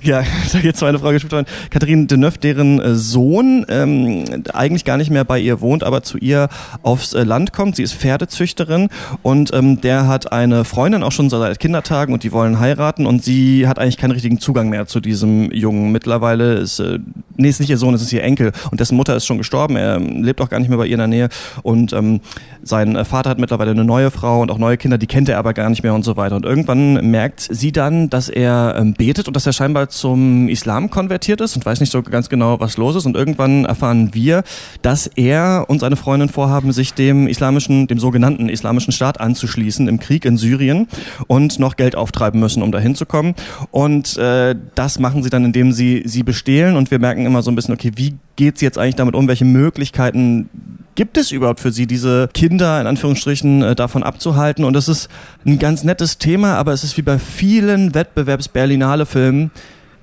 ja, 0.03 0.23
da 0.53 0.61
geht 0.61 0.75
es 0.75 0.83
um 0.83 0.89
eine 0.89 0.99
Frau 0.99 1.11
gespielt 1.11 1.33
von 1.33 1.45
Catherine 1.71 2.07
Deneuve, 2.07 2.39
deren 2.39 2.81
äh, 2.81 2.95
Sohn 2.95 3.67
ähm, 3.69 4.25
eigentlich 4.53 4.85
gar 4.85 4.97
nicht 4.97 5.11
mehr 5.11 5.25
bei 5.25 5.39
ihr 5.39 5.61
wohnt, 5.61 5.85
aber 5.85 6.03
zu 6.03 6.19
ihr 6.19 6.49
aufs 6.83 7.13
äh, 7.13 7.23
Land 7.23 7.53
kommt. 7.53 7.77
Sie 7.77 7.83
ist 7.83 7.95
Pferdezüchterin 7.95 8.89
und 9.23 9.53
ähm, 9.53 9.81
der 9.81 10.07
hat 10.07 10.33
eine 10.33 10.65
Freundin 10.65 11.03
auch 11.03 11.13
schon 11.13 11.31
seit 11.31 11.59
Kindertagen 11.61 12.13
und 12.13 12.23
die 12.23 12.33
wollen 12.33 12.61
heiraten 12.61 13.07
und 13.07 13.25
sie 13.25 13.67
hat 13.67 13.79
eigentlich 13.79 13.97
keinen 13.97 14.13
richtigen 14.13 14.41
Zugang 14.41 14.69
mehr 14.69 14.87
zu 14.87 15.01
diesem 15.01 15.51
Jungen. 15.53 15.93
Mittlerweile 15.93 16.55
ist, 16.55 16.79
äh, 16.79 16.99
nee, 17.37 17.49
ist 17.49 17.61
nicht 17.61 17.71
ihr 17.71 17.79
Sohn, 17.79 17.95
es 17.95 18.03
ist 18.03 18.13
ihr 18.13 18.23
Enkel 18.23 18.53
und 18.71 18.81
dessen 18.81 18.97
Mutter 18.97 19.17
ist 19.17 19.27
schon 19.27 19.39
gestorben. 19.39 19.77
Er 19.77 19.97
ähm, 19.97 20.23
lebt 20.23 20.41
auch 20.41 20.49
gar 20.49 20.59
nicht 20.59 20.69
mehr 20.69 20.79
bei 20.79 20.87
ihr 20.87 20.93
in 20.93 20.99
der 20.99 21.07
Nähe 21.07 21.29
und 21.63 21.93
ähm, 21.93 22.21
sein 22.63 22.97
äh, 22.97 23.05
Vater 23.05 23.31
hat 23.31 23.39
mittlerweile 23.39 23.71
eine 23.71 23.85
neue 23.85 24.11
Frau 24.11 24.43
und 24.43 24.51
auch 24.51 24.59
neue 24.59 24.77
Kinder, 24.77 24.99
die 24.99 25.07
kennt 25.07 25.29
er 25.29 25.39
aber 25.39 25.55
gar 25.55 25.69
nicht 25.71 25.83
mehr 25.83 25.95
und 25.95 26.05
so 26.05 26.17
weiter. 26.17 26.37
Und 26.37 26.45
irgendwann 26.45 27.11
merkt 27.11 27.47
sie 27.51 27.73
dann, 27.73 28.11
dass 28.11 28.29
er 28.29 28.75
ähm, 28.79 28.95
betet 28.95 29.29
und 29.29 29.35
dass 29.35 29.47
er 29.47 29.53
scheinbar 29.53 29.89
zum 29.89 30.49
Islam 30.49 30.91
konvertiert 30.91 31.41
ist 31.41 31.57
und 31.57 31.65
weiß 31.65 31.81
nicht 31.81 31.93
so 31.93 32.03
ganz 32.03 32.29
genau, 32.29 32.61
was 32.61 32.77
los 32.77 32.97
ist. 32.97 33.07
Und 33.07 33.17
irgendwann 33.17 33.65
erfahren 33.65 34.11
wir, 34.13 34.43
dass 34.83 35.07
er 35.07 35.67
und 35.69 35.81
seine 35.81 35.97
Freundin 35.97 36.29
vorhaben, 36.29 36.73
sich 36.73 36.95
dem 36.95 37.27
islamischen, 37.27 37.87
dem 37.87 37.99
sogenannten 37.99 38.49
islamischen 38.49 38.93
Staat 38.93 39.21
anzuschließen 39.21 39.89
im 39.89 40.01
Krieg 40.01 40.25
in 40.25 40.37
Syrien 40.37 40.89
und 41.27 41.59
noch 41.59 41.77
Geld 41.77 41.97
auftreiben 41.97 42.41
müssen, 42.41 42.63
um 42.63 42.73
dahin 42.73 42.95
zu 42.95 43.07
kommen. 43.07 43.35
Und 43.71 44.17
äh, 44.17 44.55
das 44.75 44.99
machen 44.99 45.23
sie 45.23 45.31
dann, 45.31 45.45
indem 45.45 45.73
sie 45.73 46.03
sie 46.05 46.23
bestehlen. 46.23 46.77
Und 46.77 46.91
wir 46.91 46.99
merken 46.99 47.27
immer 47.27 47.43
so 47.43 47.51
ein 47.51 47.55
bisschen, 47.55 47.75
okay, 47.75 47.93
wie 47.97 48.15
geht 48.37 48.57
es 48.57 48.61
jetzt 48.61 48.79
eigentlich 48.79 48.97
damit 48.97 49.15
um? 49.15 49.29
Welche 49.29 49.45
Möglichkeiten 49.45 50.49
gibt 50.95 51.17
es 51.17 51.31
überhaupt 51.31 51.61
für 51.61 51.73
sie, 51.73 51.87
diese 51.87 52.29
Kinder 52.33 52.81
in 52.81 52.87
Anführungsstrichen 52.87 53.63
äh, 53.63 53.75
davon 53.75 54.03
abzuhalten? 54.03 54.65
Und 54.65 54.75
das 54.75 54.89
ist 54.89 55.09
ein 55.47 55.59
ganz 55.59 55.85
nettes 55.85 56.19
Thema, 56.19 56.57
aber 56.57 56.73
es 56.73 56.85
ist 56.85 56.97
wie 56.97 57.03
bei 57.03 57.19
vielen 57.19 57.95
Wettbewerbs-Berlinale-Filmen, 57.95 59.51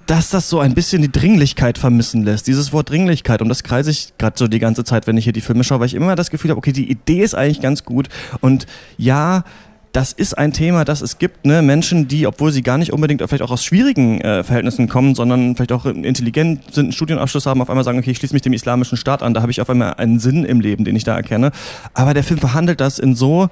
dass 0.08 0.30
das 0.30 0.50
so 0.50 0.60
ein 0.60 0.74
bisschen 0.74 1.02
die 1.02 1.12
Dringlichkeit 1.12 1.78
vermissen 1.78 2.24
lässt. 2.24 2.48
Dieses 2.48 2.72
Wort 2.72 2.90
Dringlichkeit. 2.90 3.42
Und 3.42 3.50
das 3.50 3.64
kreise 3.64 3.92
ich 3.92 4.14
gerade 4.18 4.38
so 4.38 4.48
die 4.48 4.60
ganze 4.60 4.86
Zeit, 4.86 5.06
wenn 5.06 5.18
ich 5.18 5.26
hier 5.26 5.34
die 5.34 5.42
Filme 5.42 5.66
schaue, 5.66 5.82
weil 5.82 5.88
ich 5.88 5.96
immer 5.96 6.16
das 6.16 6.30
Gefühl 6.30 6.52
habe, 6.52 6.58
okay, 6.58 6.72
die 6.72 6.90
Idee 6.90 7.22
ist 7.22 7.36
eigentlich 7.36 7.62
ganz 7.62 7.84
gut. 7.84 8.08
Und 8.40 8.68
ja, 8.98 9.44
das 9.92 10.12
ist 10.14 10.38
ein 10.38 10.54
Thema, 10.54 10.86
das 10.86 11.02
es 11.02 11.18
gibt. 11.18 11.46
Ne? 11.46 11.62
Menschen, 11.62 12.08
die, 12.08 12.28
obwohl 12.28 12.52
sie 12.52 12.62
gar 12.62 12.78
nicht 12.78 12.94
unbedingt 12.94 13.22
vielleicht 13.22 13.42
auch 13.42 13.52
aus 13.52 13.64
schwierigen 13.64 14.22
äh, 14.22 14.44
Verhältnissen 14.44 14.88
kommen, 14.88 15.16
sondern 15.16 15.56
vielleicht 15.56 15.72
auch 15.72 15.86
intelligent 15.86 16.74
sind, 16.74 16.86
einen 16.86 16.92
Studienabschluss 16.92 17.46
haben, 17.46 17.62
auf 17.62 17.70
einmal 17.70 17.84
sagen, 17.84 17.98
okay, 17.98 18.12
ich 18.12 18.18
schließe 18.18 18.34
mich 18.34 18.42
dem 18.42 18.54
islamischen 18.54 18.98
Staat 18.98 19.24
an. 19.24 19.34
Da 19.34 19.42
habe 19.42 19.52
ich 19.52 19.62
auf 19.62 19.70
einmal 19.70 19.96
einen 19.96 20.20
Sinn 20.20 20.46
im 20.46 20.60
Leben, 20.60 20.86
den 20.86 20.96
ich 20.96 21.04
da 21.04 21.16
erkenne. 21.16 21.52
Aber 21.94 22.14
der 22.14 22.24
Film 22.24 22.40
verhandelt 22.40 22.80
das 22.82 23.00
in 23.00 23.16
so 23.16 23.50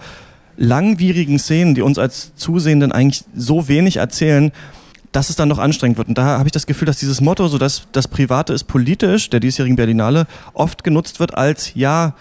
langwierigen 0.58 1.40
Szenen, 1.40 1.76
die 1.76 1.82
uns 1.82 1.98
als 1.98 2.36
Zusehenden 2.36 2.92
eigentlich 2.92 3.24
so 3.36 3.68
wenig 3.68 3.98
erzählen, 3.98 4.52
dass 5.12 5.30
es 5.30 5.36
dann 5.36 5.48
noch 5.48 5.60
anstrengend 5.60 5.98
wird. 5.98 6.10
Und 6.10 6.18
da 6.18 6.38
habe 6.38 6.48
ich 6.48 6.52
das 6.52 6.68
Gefühl, 6.68 6.86
dass 6.86 7.00
dieses 7.00 7.22
Motto, 7.22 7.48
so 7.48 7.58
dass 7.58 7.84
das 7.92 8.08
Private 8.08 8.54
ist 8.54 8.66
politisch, 8.66 9.30
der 9.30 9.40
diesjährigen 9.40 9.78
Berlinale, 9.78 10.28
oft 10.54 10.84
genutzt 10.84 11.20
wird 11.20 11.36
als, 11.36 11.74
ja, 11.74 12.14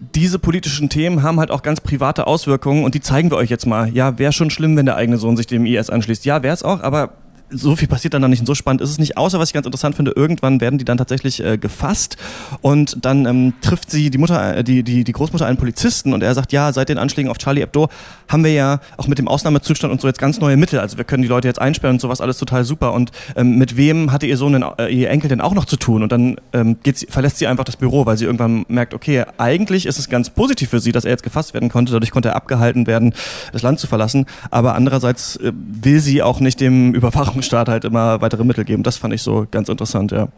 diese 0.00 0.38
politischen 0.38 0.88
Themen 0.88 1.22
haben 1.22 1.40
halt 1.40 1.50
auch 1.50 1.62
ganz 1.62 1.80
private 1.80 2.26
Auswirkungen 2.26 2.84
und 2.84 2.94
die 2.94 3.00
zeigen 3.00 3.30
wir 3.30 3.36
euch 3.36 3.50
jetzt 3.50 3.66
mal. 3.66 3.88
Ja, 3.90 4.18
wäre 4.18 4.32
schon 4.32 4.50
schlimm, 4.50 4.76
wenn 4.76 4.86
der 4.86 4.96
eigene 4.96 5.18
Sohn 5.18 5.36
sich 5.36 5.46
dem 5.46 5.66
IS 5.66 5.90
anschließt. 5.90 6.24
Ja, 6.24 6.42
wäre 6.42 6.54
es 6.54 6.62
auch, 6.62 6.82
aber 6.82 7.10
so 7.50 7.76
viel 7.76 7.88
passiert 7.88 8.14
dann 8.14 8.22
da 8.22 8.28
nicht 8.28 8.40
und 8.40 8.46
so 8.46 8.54
spannend 8.54 8.80
ist 8.82 8.90
es 8.90 8.98
nicht. 8.98 9.16
Außer, 9.16 9.38
was 9.38 9.50
ich 9.50 9.54
ganz 9.54 9.66
interessant 9.66 9.94
finde, 9.94 10.12
irgendwann 10.12 10.60
werden 10.60 10.78
die 10.78 10.84
dann 10.84 10.98
tatsächlich 10.98 11.42
äh, 11.44 11.58
gefasst 11.58 12.16
und 12.60 13.04
dann 13.04 13.26
ähm, 13.26 13.54
trifft 13.60 13.90
sie 13.90 14.10
die 14.10 14.18
Mutter, 14.18 14.58
äh, 14.58 14.64
die, 14.64 14.82
die, 14.82 15.04
die 15.04 15.12
Großmutter 15.12 15.46
einen 15.46 15.56
Polizisten 15.56 16.12
und 16.12 16.22
er 16.22 16.34
sagt, 16.34 16.52
ja, 16.52 16.72
seit 16.72 16.88
den 16.88 16.98
Anschlägen 16.98 17.30
auf 17.30 17.38
Charlie 17.38 17.60
Hebdo 17.60 17.88
haben 18.28 18.44
wir 18.44 18.52
ja 18.52 18.80
auch 18.96 19.06
mit 19.06 19.18
dem 19.18 19.28
Ausnahmezustand 19.28 19.92
und 19.92 20.00
so 20.00 20.06
jetzt 20.06 20.18
ganz 20.18 20.40
neue 20.40 20.56
Mittel. 20.56 20.78
Also 20.78 20.98
wir 20.98 21.04
können 21.04 21.22
die 21.22 21.28
Leute 21.28 21.48
jetzt 21.48 21.60
einsperren 21.60 21.96
und 21.96 22.00
sowas 22.00 22.20
alles 22.20 22.38
total 22.38 22.64
super. 22.64 22.92
Und 22.92 23.10
ähm, 23.36 23.56
mit 23.56 23.76
wem 23.76 24.12
hatte 24.12 24.26
ihr 24.26 24.36
Sohn 24.36 24.52
denn, 24.52 24.64
äh, 24.78 24.88
ihr 24.88 25.10
Enkel 25.10 25.28
denn 25.28 25.40
auch 25.40 25.54
noch 25.54 25.64
zu 25.64 25.76
tun? 25.76 26.02
Und 26.02 26.12
dann 26.12 26.36
ähm, 26.52 26.76
geht 26.82 26.98
sie, 26.98 27.06
verlässt 27.06 27.38
sie 27.38 27.46
einfach 27.46 27.64
das 27.64 27.76
Büro, 27.76 28.06
weil 28.06 28.16
sie 28.16 28.24
irgendwann 28.24 28.64
merkt, 28.68 28.94
okay, 28.94 29.24
eigentlich 29.38 29.86
ist 29.86 29.98
es 29.98 30.08
ganz 30.08 30.30
positiv 30.30 30.70
für 30.70 30.80
sie, 30.80 30.92
dass 30.92 31.04
er 31.04 31.10
jetzt 31.10 31.22
gefasst 31.22 31.54
werden 31.54 31.68
konnte. 31.68 31.92
Dadurch 31.92 32.10
konnte 32.10 32.30
er 32.30 32.36
abgehalten 32.36 32.86
werden, 32.86 33.14
das 33.52 33.62
Land 33.62 33.80
zu 33.80 33.86
verlassen. 33.86 34.26
Aber 34.50 34.74
andererseits 34.74 35.36
äh, 35.36 35.52
will 35.54 36.00
sie 36.00 36.22
auch 36.22 36.40
nicht 36.40 36.60
dem 36.60 36.94
Überwachungsstaat 37.38 37.68
halt 37.68 37.84
immer 37.84 38.20
weitere 38.20 38.44
Mittel 38.44 38.64
geben. 38.64 38.82
Das 38.82 38.96
fand 38.96 39.14
ich 39.14 39.22
so 39.22 39.46
ganz 39.50 39.68
interessant, 39.68 40.12
ja. 40.12 40.28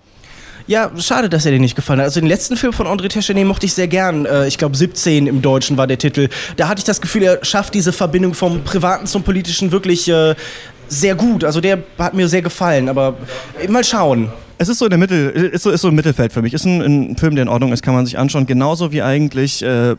Ja, 0.67 0.91
schade, 0.99 1.29
dass 1.29 1.47
er 1.47 1.53
dir 1.53 1.59
nicht 1.59 1.75
gefallen 1.75 2.01
hat. 2.01 2.07
Also 2.07 2.21
den 2.21 2.29
letzten 2.29 2.57
Film 2.57 2.73
von 2.73 2.87
André 2.87 3.09
Techenet 3.09 3.47
mochte 3.47 3.67
ich 3.67 3.73
sehr 3.73 3.89
gern. 3.89 4.27
Äh, 4.27 4.47
ich 4.47 4.59
glaube 4.59 4.77
17 4.77 5.27
im 5.27 5.43
Deutschen 5.43 5.77
war 5.77 5.87
der 5.87 5.99
Titel. 5.99 6.29
Da 6.57 6.69
hatte 6.69 6.81
ich 6.81 6.85
das 6.85 7.01
Gefühl, 7.01 7.23
er 7.23 7.45
schafft 7.45 7.75
diese 7.75 7.93
Verbindung 7.93 8.35
vom 8.35 8.63
Privaten 8.63 9.07
zum 9.07 9.23
Politischen 9.23 9.73
wirklich 9.73 10.09
äh, 10.09 10.35
sehr 10.87 11.15
gut. 11.15 11.45
Also 11.45 11.61
der 11.61 11.79
hat 11.99 12.15
mir 12.15 12.29
sehr 12.29 12.43
gefallen, 12.43 12.89
aber 12.89 13.17
mal 13.69 13.83
schauen. 13.83 14.31
Es 14.59 14.69
ist 14.69 14.79
so 14.79 14.85
in 14.85 14.91
der 14.91 14.99
Mitte, 14.99 15.15
ist 15.15 15.63
so, 15.63 15.71
ist 15.71 15.81
so 15.81 15.89
im 15.89 15.95
Mittelfeld 15.95 16.33
für 16.33 16.43
mich. 16.43 16.53
Ist 16.53 16.67
ein, 16.67 16.83
ein 16.83 17.17
Film, 17.17 17.35
der 17.35 17.43
in 17.43 17.49
Ordnung 17.49 17.73
ist, 17.73 17.83
kann 17.83 17.95
man 17.95 18.05
sich 18.05 18.19
anschauen. 18.19 18.47
Genauso 18.47 18.93
wie 18.93 19.03
eigentlich 19.03 19.63
äh, 19.63 19.97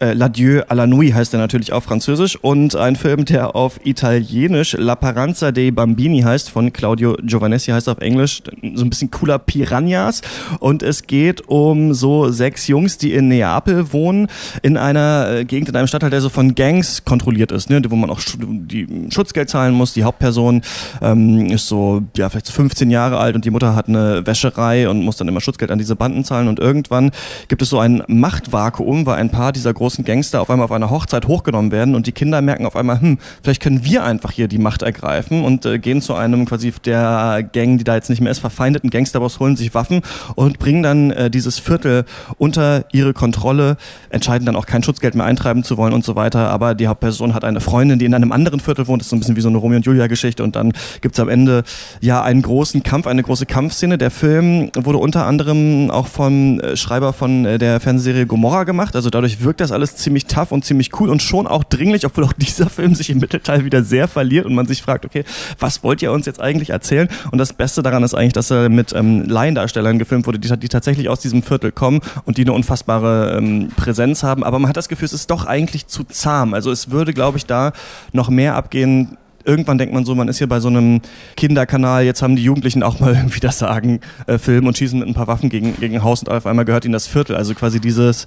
äh, 0.00 0.12
L'Adieu 0.12 0.62
à 0.68 0.74
la 0.74 0.86
Nuit 0.86 1.14
heißt 1.14 1.34
er 1.34 1.38
natürlich 1.38 1.72
auf 1.72 1.84
Französisch 1.84 2.36
und 2.40 2.74
ein 2.74 2.96
Film, 2.96 3.24
der 3.26 3.54
auf 3.54 3.80
Italienisch 3.84 4.74
La 4.78 4.96
Paranza 4.96 5.52
dei 5.52 5.70
Bambini 5.70 6.22
heißt, 6.22 6.50
von 6.50 6.72
Claudio 6.72 7.16
Giovanessi 7.22 7.70
heißt 7.70 7.88
auf 7.88 7.98
Englisch, 7.98 8.42
so 8.74 8.84
ein 8.84 8.90
bisschen 8.90 9.10
cooler 9.10 9.38
Piranhas 9.38 10.22
und 10.58 10.82
es 10.82 11.06
geht 11.06 11.46
um 11.48 11.94
so 11.94 12.30
sechs 12.30 12.66
Jungs, 12.66 12.98
die 12.98 13.12
in 13.12 13.28
Neapel 13.28 13.92
wohnen, 13.92 14.28
in 14.62 14.76
einer 14.76 15.28
äh, 15.30 15.44
Gegend, 15.44 15.68
in 15.68 15.76
einem 15.76 15.86
Stadtteil, 15.86 16.10
der 16.10 16.20
so 16.20 16.30
von 16.30 16.54
Gangs 16.54 17.04
kontrolliert 17.04 17.52
ist, 17.52 17.68
ne, 17.68 17.82
wo 17.88 17.96
man 17.96 18.10
auch 18.10 18.20
die 18.38 18.86
Schutzgeld 19.10 19.50
zahlen 19.50 19.74
muss. 19.74 19.92
Die 19.92 20.04
Hauptperson 20.04 20.62
ähm, 21.02 21.46
ist 21.46 21.68
so, 21.68 22.02
ja, 22.16 22.28
vielleicht 22.30 22.46
so 22.46 22.52
15 22.52 22.90
Jahre 22.90 23.18
alt 23.18 23.34
und 23.34 23.44
die 23.44 23.50
Mutter 23.50 23.76
hat 23.76 23.88
eine 23.88 24.26
Wäscherei 24.26 24.88
und 24.88 25.02
muss 25.02 25.16
dann 25.16 25.28
immer 25.28 25.40
Schutzgeld 25.40 25.70
an 25.70 25.78
diese 25.78 25.96
Banden 25.96 26.24
zahlen 26.24 26.48
und 26.48 26.58
irgendwann 26.58 27.10
gibt 27.48 27.60
es 27.60 27.68
so 27.68 27.78
ein 27.78 28.02
Machtvakuum, 28.06 29.04
weil 29.04 29.16
ein 29.16 29.30
paar 29.30 29.52
dieser 29.52 29.74
großen 29.74 29.89
großen 29.90 30.04
Gangster 30.04 30.40
auf 30.40 30.50
einmal 30.50 30.66
auf 30.66 30.70
einer 30.70 30.88
Hochzeit 30.88 31.26
hochgenommen 31.26 31.72
werden 31.72 31.96
und 31.96 32.06
die 32.06 32.12
Kinder 32.12 32.40
merken 32.42 32.64
auf 32.64 32.76
einmal, 32.76 33.00
hm, 33.00 33.18
vielleicht 33.42 33.60
können 33.60 33.84
wir 33.84 34.04
einfach 34.04 34.30
hier 34.30 34.46
die 34.46 34.58
Macht 34.58 34.82
ergreifen 34.82 35.42
und 35.42 35.66
äh, 35.66 35.80
gehen 35.80 36.00
zu 36.00 36.14
einem 36.14 36.46
quasi 36.46 36.72
der 36.84 37.42
Gang, 37.52 37.76
die 37.76 37.82
da 37.82 37.96
jetzt 37.96 38.08
nicht 38.08 38.20
mehr 38.20 38.30
ist, 38.30 38.38
verfeindeten 38.38 38.88
Gangsterboss, 38.88 39.40
holen 39.40 39.56
sich 39.56 39.74
Waffen 39.74 40.02
und 40.36 40.60
bringen 40.60 40.84
dann 40.84 41.10
äh, 41.10 41.28
dieses 41.28 41.58
Viertel 41.58 42.04
unter 42.38 42.84
ihre 42.92 43.12
Kontrolle, 43.14 43.78
entscheiden 44.10 44.46
dann 44.46 44.54
auch 44.54 44.66
kein 44.66 44.84
Schutzgeld 44.84 45.16
mehr 45.16 45.26
eintreiben 45.26 45.64
zu 45.64 45.76
wollen 45.76 45.92
und 45.92 46.04
so 46.04 46.14
weiter. 46.14 46.50
Aber 46.50 46.76
die 46.76 46.86
Hauptperson 46.86 47.34
hat 47.34 47.42
eine 47.42 47.60
Freundin, 47.60 47.98
die 47.98 48.04
in 48.04 48.14
einem 48.14 48.30
anderen 48.30 48.60
Viertel 48.60 48.86
wohnt. 48.86 49.00
Das 49.00 49.06
ist 49.06 49.10
so 49.10 49.16
ein 49.16 49.18
bisschen 49.18 49.34
wie 49.34 49.40
so 49.40 49.48
eine 49.48 49.58
Romeo 49.58 49.78
und 49.78 49.86
Julia 49.86 50.06
Geschichte 50.06 50.44
und 50.44 50.54
dann 50.54 50.72
gibt 51.00 51.16
es 51.16 51.20
am 51.20 51.28
Ende 51.28 51.64
ja 52.00 52.22
einen 52.22 52.42
großen 52.42 52.84
Kampf, 52.84 53.08
eine 53.08 53.24
große 53.24 53.46
Kampfszene. 53.46 53.98
Der 53.98 54.12
Film 54.12 54.70
wurde 54.76 54.98
unter 54.98 55.26
anderem 55.26 55.90
auch 55.90 56.06
vom 56.06 56.60
äh, 56.60 56.76
Schreiber 56.76 57.12
von 57.12 57.44
äh, 57.44 57.58
der 57.58 57.80
Fernsehserie 57.80 58.26
Gomorra 58.26 58.62
gemacht. 58.62 58.94
Also 58.94 59.10
dadurch 59.10 59.42
wirkt 59.42 59.60
das 59.60 59.72
alles 59.72 59.79
alles 59.80 59.96
ziemlich 59.96 60.26
tough 60.26 60.52
und 60.52 60.64
ziemlich 60.64 61.00
cool 61.00 61.08
und 61.08 61.22
schon 61.22 61.46
auch 61.46 61.64
dringlich, 61.64 62.04
obwohl 62.04 62.24
auch 62.24 62.32
dieser 62.36 62.68
Film 62.68 62.94
sich 62.94 63.10
im 63.10 63.18
Mittelteil 63.18 63.64
wieder 63.64 63.82
sehr 63.82 64.08
verliert 64.08 64.44
und 64.44 64.54
man 64.54 64.66
sich 64.66 64.82
fragt, 64.82 65.06
okay, 65.06 65.24
was 65.58 65.82
wollt 65.82 66.02
ihr 66.02 66.12
uns 66.12 66.26
jetzt 66.26 66.40
eigentlich 66.40 66.70
erzählen? 66.70 67.08
Und 67.30 67.38
das 67.38 67.52
Beste 67.52 67.82
daran 67.82 68.02
ist 68.02 68.14
eigentlich, 68.14 68.34
dass 68.34 68.50
er 68.50 68.68
mit 68.68 68.92
ähm, 68.92 69.24
Laiendarstellern 69.28 69.98
gefilmt 69.98 70.26
wurde, 70.26 70.38
die, 70.38 70.54
die 70.58 70.68
tatsächlich 70.68 71.08
aus 71.08 71.20
diesem 71.20 71.42
Viertel 71.42 71.72
kommen 71.72 72.00
und 72.24 72.36
die 72.36 72.42
eine 72.42 72.52
unfassbare 72.52 73.36
ähm, 73.38 73.70
Präsenz 73.74 74.22
haben. 74.22 74.44
Aber 74.44 74.58
man 74.58 74.68
hat 74.68 74.76
das 74.76 74.88
Gefühl, 74.88 75.06
es 75.06 75.12
ist 75.12 75.30
doch 75.30 75.46
eigentlich 75.46 75.86
zu 75.86 76.04
zahm. 76.04 76.52
Also 76.52 76.70
es 76.70 76.90
würde, 76.90 77.14
glaube 77.14 77.38
ich, 77.38 77.46
da 77.46 77.72
noch 78.12 78.28
mehr 78.28 78.56
abgehen, 78.56 79.16
irgendwann 79.44 79.78
denkt 79.78 79.94
man 79.94 80.04
so, 80.04 80.14
man 80.14 80.28
ist 80.28 80.38
hier 80.38 80.48
bei 80.48 80.60
so 80.60 80.68
einem 80.68 81.00
Kinderkanal, 81.36 82.04
jetzt 82.04 82.22
haben 82.22 82.36
die 82.36 82.44
Jugendlichen 82.44 82.82
auch 82.82 83.00
mal 83.00 83.14
irgendwie 83.16 83.40
das 83.40 83.58
Sagen, 83.58 84.00
äh, 84.26 84.38
filmen 84.38 84.66
und 84.66 84.76
schießen 84.76 84.98
mit 84.98 85.08
ein 85.08 85.14
paar 85.14 85.26
Waffen 85.26 85.48
gegen, 85.48 85.76
gegen 85.76 86.02
Haus 86.02 86.22
und 86.22 86.28
auf 86.28 86.46
einmal 86.46 86.64
gehört 86.64 86.84
ihnen 86.84 86.92
das 86.92 87.06
Viertel. 87.06 87.36
Also 87.36 87.54
quasi 87.54 87.80
dieses, 87.80 88.26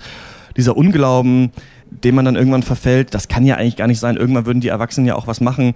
dieser 0.57 0.77
Unglauben, 0.77 1.51
dem 1.89 2.15
man 2.15 2.25
dann 2.25 2.35
irgendwann 2.35 2.63
verfällt, 2.63 3.13
das 3.13 3.27
kann 3.27 3.45
ja 3.45 3.55
eigentlich 3.55 3.75
gar 3.75 3.87
nicht 3.87 3.99
sein. 3.99 4.17
Irgendwann 4.17 4.45
würden 4.45 4.61
die 4.61 4.69
Erwachsenen 4.69 5.07
ja 5.07 5.15
auch 5.15 5.27
was 5.27 5.41
machen. 5.41 5.73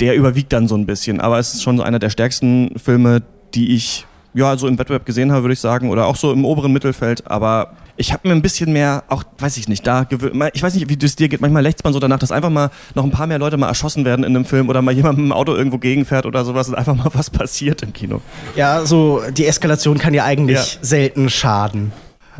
Der 0.00 0.14
überwiegt 0.16 0.52
dann 0.52 0.68
so 0.68 0.76
ein 0.76 0.86
bisschen. 0.86 1.20
Aber 1.20 1.38
es 1.38 1.54
ist 1.54 1.62
schon 1.62 1.76
so 1.76 1.82
einer 1.82 1.98
der 1.98 2.10
stärksten 2.10 2.78
Filme, 2.82 3.22
die 3.54 3.74
ich 3.74 4.06
ja 4.34 4.56
so 4.56 4.66
im 4.66 4.78
Wettbewerb 4.78 5.06
gesehen 5.06 5.30
habe, 5.30 5.44
würde 5.44 5.52
ich 5.52 5.60
sagen. 5.60 5.90
Oder 5.90 6.06
auch 6.06 6.16
so 6.16 6.32
im 6.32 6.44
oberen 6.44 6.72
Mittelfeld. 6.72 7.30
Aber 7.30 7.72
ich 7.96 8.12
habe 8.12 8.26
mir 8.26 8.34
ein 8.34 8.42
bisschen 8.42 8.72
mehr, 8.72 9.04
auch 9.08 9.22
weiß 9.38 9.56
ich 9.56 9.68
nicht, 9.68 9.86
da 9.86 10.06
ich 10.52 10.62
weiß 10.62 10.74
nicht, 10.74 10.88
wie 10.88 11.04
es 11.04 11.16
dir 11.16 11.28
geht, 11.28 11.40
manchmal 11.40 11.62
lächzt 11.62 11.84
man 11.84 11.92
so 11.92 12.00
danach, 12.00 12.18
dass 12.18 12.32
einfach 12.32 12.50
mal 12.50 12.70
noch 12.94 13.04
ein 13.04 13.10
paar 13.10 13.26
mehr 13.26 13.38
Leute 13.38 13.56
mal 13.56 13.68
erschossen 13.68 14.04
werden 14.04 14.24
in 14.24 14.34
einem 14.34 14.44
Film 14.44 14.68
oder 14.68 14.82
mal 14.82 14.92
jemand 14.92 15.18
mit 15.18 15.26
dem 15.26 15.32
Auto 15.32 15.54
irgendwo 15.54 15.78
gegenfährt 15.78 16.26
oder 16.26 16.44
sowas 16.44 16.68
und 16.68 16.74
einfach 16.74 16.96
mal 16.96 17.10
was 17.12 17.30
passiert 17.30 17.82
im 17.82 17.92
Kino. 17.92 18.20
Ja, 18.56 18.84
so 18.84 19.22
die 19.30 19.46
Eskalation 19.46 19.98
kann 19.98 20.12
ja 20.12 20.24
eigentlich 20.24 20.56
ja. 20.56 20.78
selten 20.82 21.28
schaden. 21.30 21.92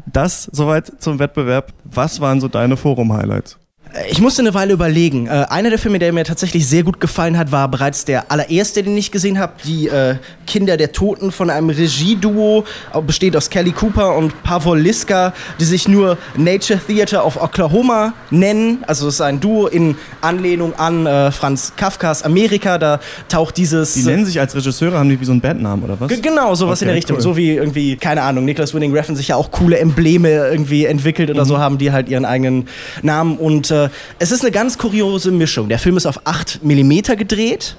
Das 0.06 0.44
soweit 0.44 1.00
zum 1.00 1.18
Wettbewerb. 1.18 1.72
Was 1.84 2.20
waren 2.20 2.40
so 2.40 2.48
deine 2.48 2.76
Forum-Highlights? 2.76 3.58
Ich 4.10 4.20
musste 4.20 4.42
eine 4.42 4.54
Weile 4.54 4.72
überlegen. 4.72 5.28
Äh, 5.28 5.46
einer 5.50 5.70
der 5.70 5.78
Filme, 5.78 5.98
der 5.98 6.12
mir 6.12 6.24
tatsächlich 6.24 6.66
sehr 6.66 6.82
gut 6.82 7.00
gefallen 7.00 7.38
hat, 7.38 7.52
war 7.52 7.68
bereits 7.68 8.04
der 8.04 8.30
allererste, 8.30 8.82
den 8.82 8.96
ich 8.96 9.12
gesehen 9.12 9.38
habe. 9.38 9.52
Die 9.64 9.88
äh, 9.88 10.16
Kinder 10.46 10.76
der 10.76 10.92
Toten 10.92 11.30
von 11.30 11.48
einem 11.48 11.70
Regieduo, 11.70 12.64
besteht 13.06 13.36
aus 13.36 13.50
Kelly 13.50 13.70
Cooper 13.72 14.16
und 14.16 14.42
Pavol 14.42 14.80
Liska, 14.80 15.32
die 15.60 15.64
sich 15.64 15.86
nur 15.86 16.18
Nature 16.36 16.80
Theater 16.84 17.24
of 17.24 17.40
Oklahoma 17.40 18.14
nennen. 18.30 18.82
Also 18.86 19.08
es 19.08 19.14
ist 19.14 19.20
ein 19.20 19.38
Duo 19.38 19.68
in 19.68 19.96
Anlehnung 20.20 20.74
an 20.76 21.06
äh, 21.06 21.30
Franz 21.30 21.72
Kafkas 21.76 22.22
Amerika. 22.22 22.78
Da 22.78 23.00
taucht 23.28 23.56
dieses... 23.56 23.94
Die 23.94 24.02
nennen 24.02 24.26
sich 24.26 24.40
als 24.40 24.56
Regisseure, 24.56 24.98
haben 24.98 25.08
die 25.08 25.20
wie 25.20 25.24
so 25.24 25.32
einen 25.32 25.40
Bandnamen 25.40 25.84
oder 25.84 26.00
was? 26.00 26.20
Genau, 26.20 26.54
sowas 26.54 26.78
okay, 26.78 26.84
in 26.84 26.88
der 26.88 26.96
Richtung. 26.96 27.16
Cool. 27.16 27.22
So 27.22 27.36
wie 27.36 27.52
irgendwie, 27.52 27.96
keine 27.96 28.22
Ahnung, 28.22 28.44
Nicholas 28.44 28.74
Winning 28.74 28.92
Refn 28.92 29.14
sich 29.14 29.28
ja 29.28 29.36
auch 29.36 29.52
coole 29.52 29.78
Embleme 29.78 30.30
irgendwie 30.30 30.84
entwickelt 30.84 31.30
oder 31.30 31.44
mhm. 31.44 31.48
so, 31.48 31.58
haben 31.58 31.78
die 31.78 31.92
halt 31.92 32.08
ihren 32.08 32.24
eigenen 32.24 32.66
Namen 33.02 33.36
und 33.36 33.70
äh, 33.70 33.83
es 34.18 34.30
ist 34.30 34.42
eine 34.42 34.50
ganz 34.50 34.78
kuriose 34.78 35.30
Mischung. 35.30 35.68
Der 35.68 35.78
Film 35.78 35.96
ist 35.96 36.06
auf 36.06 36.20
8 36.24 36.60
mm 36.62 37.16
gedreht. 37.16 37.76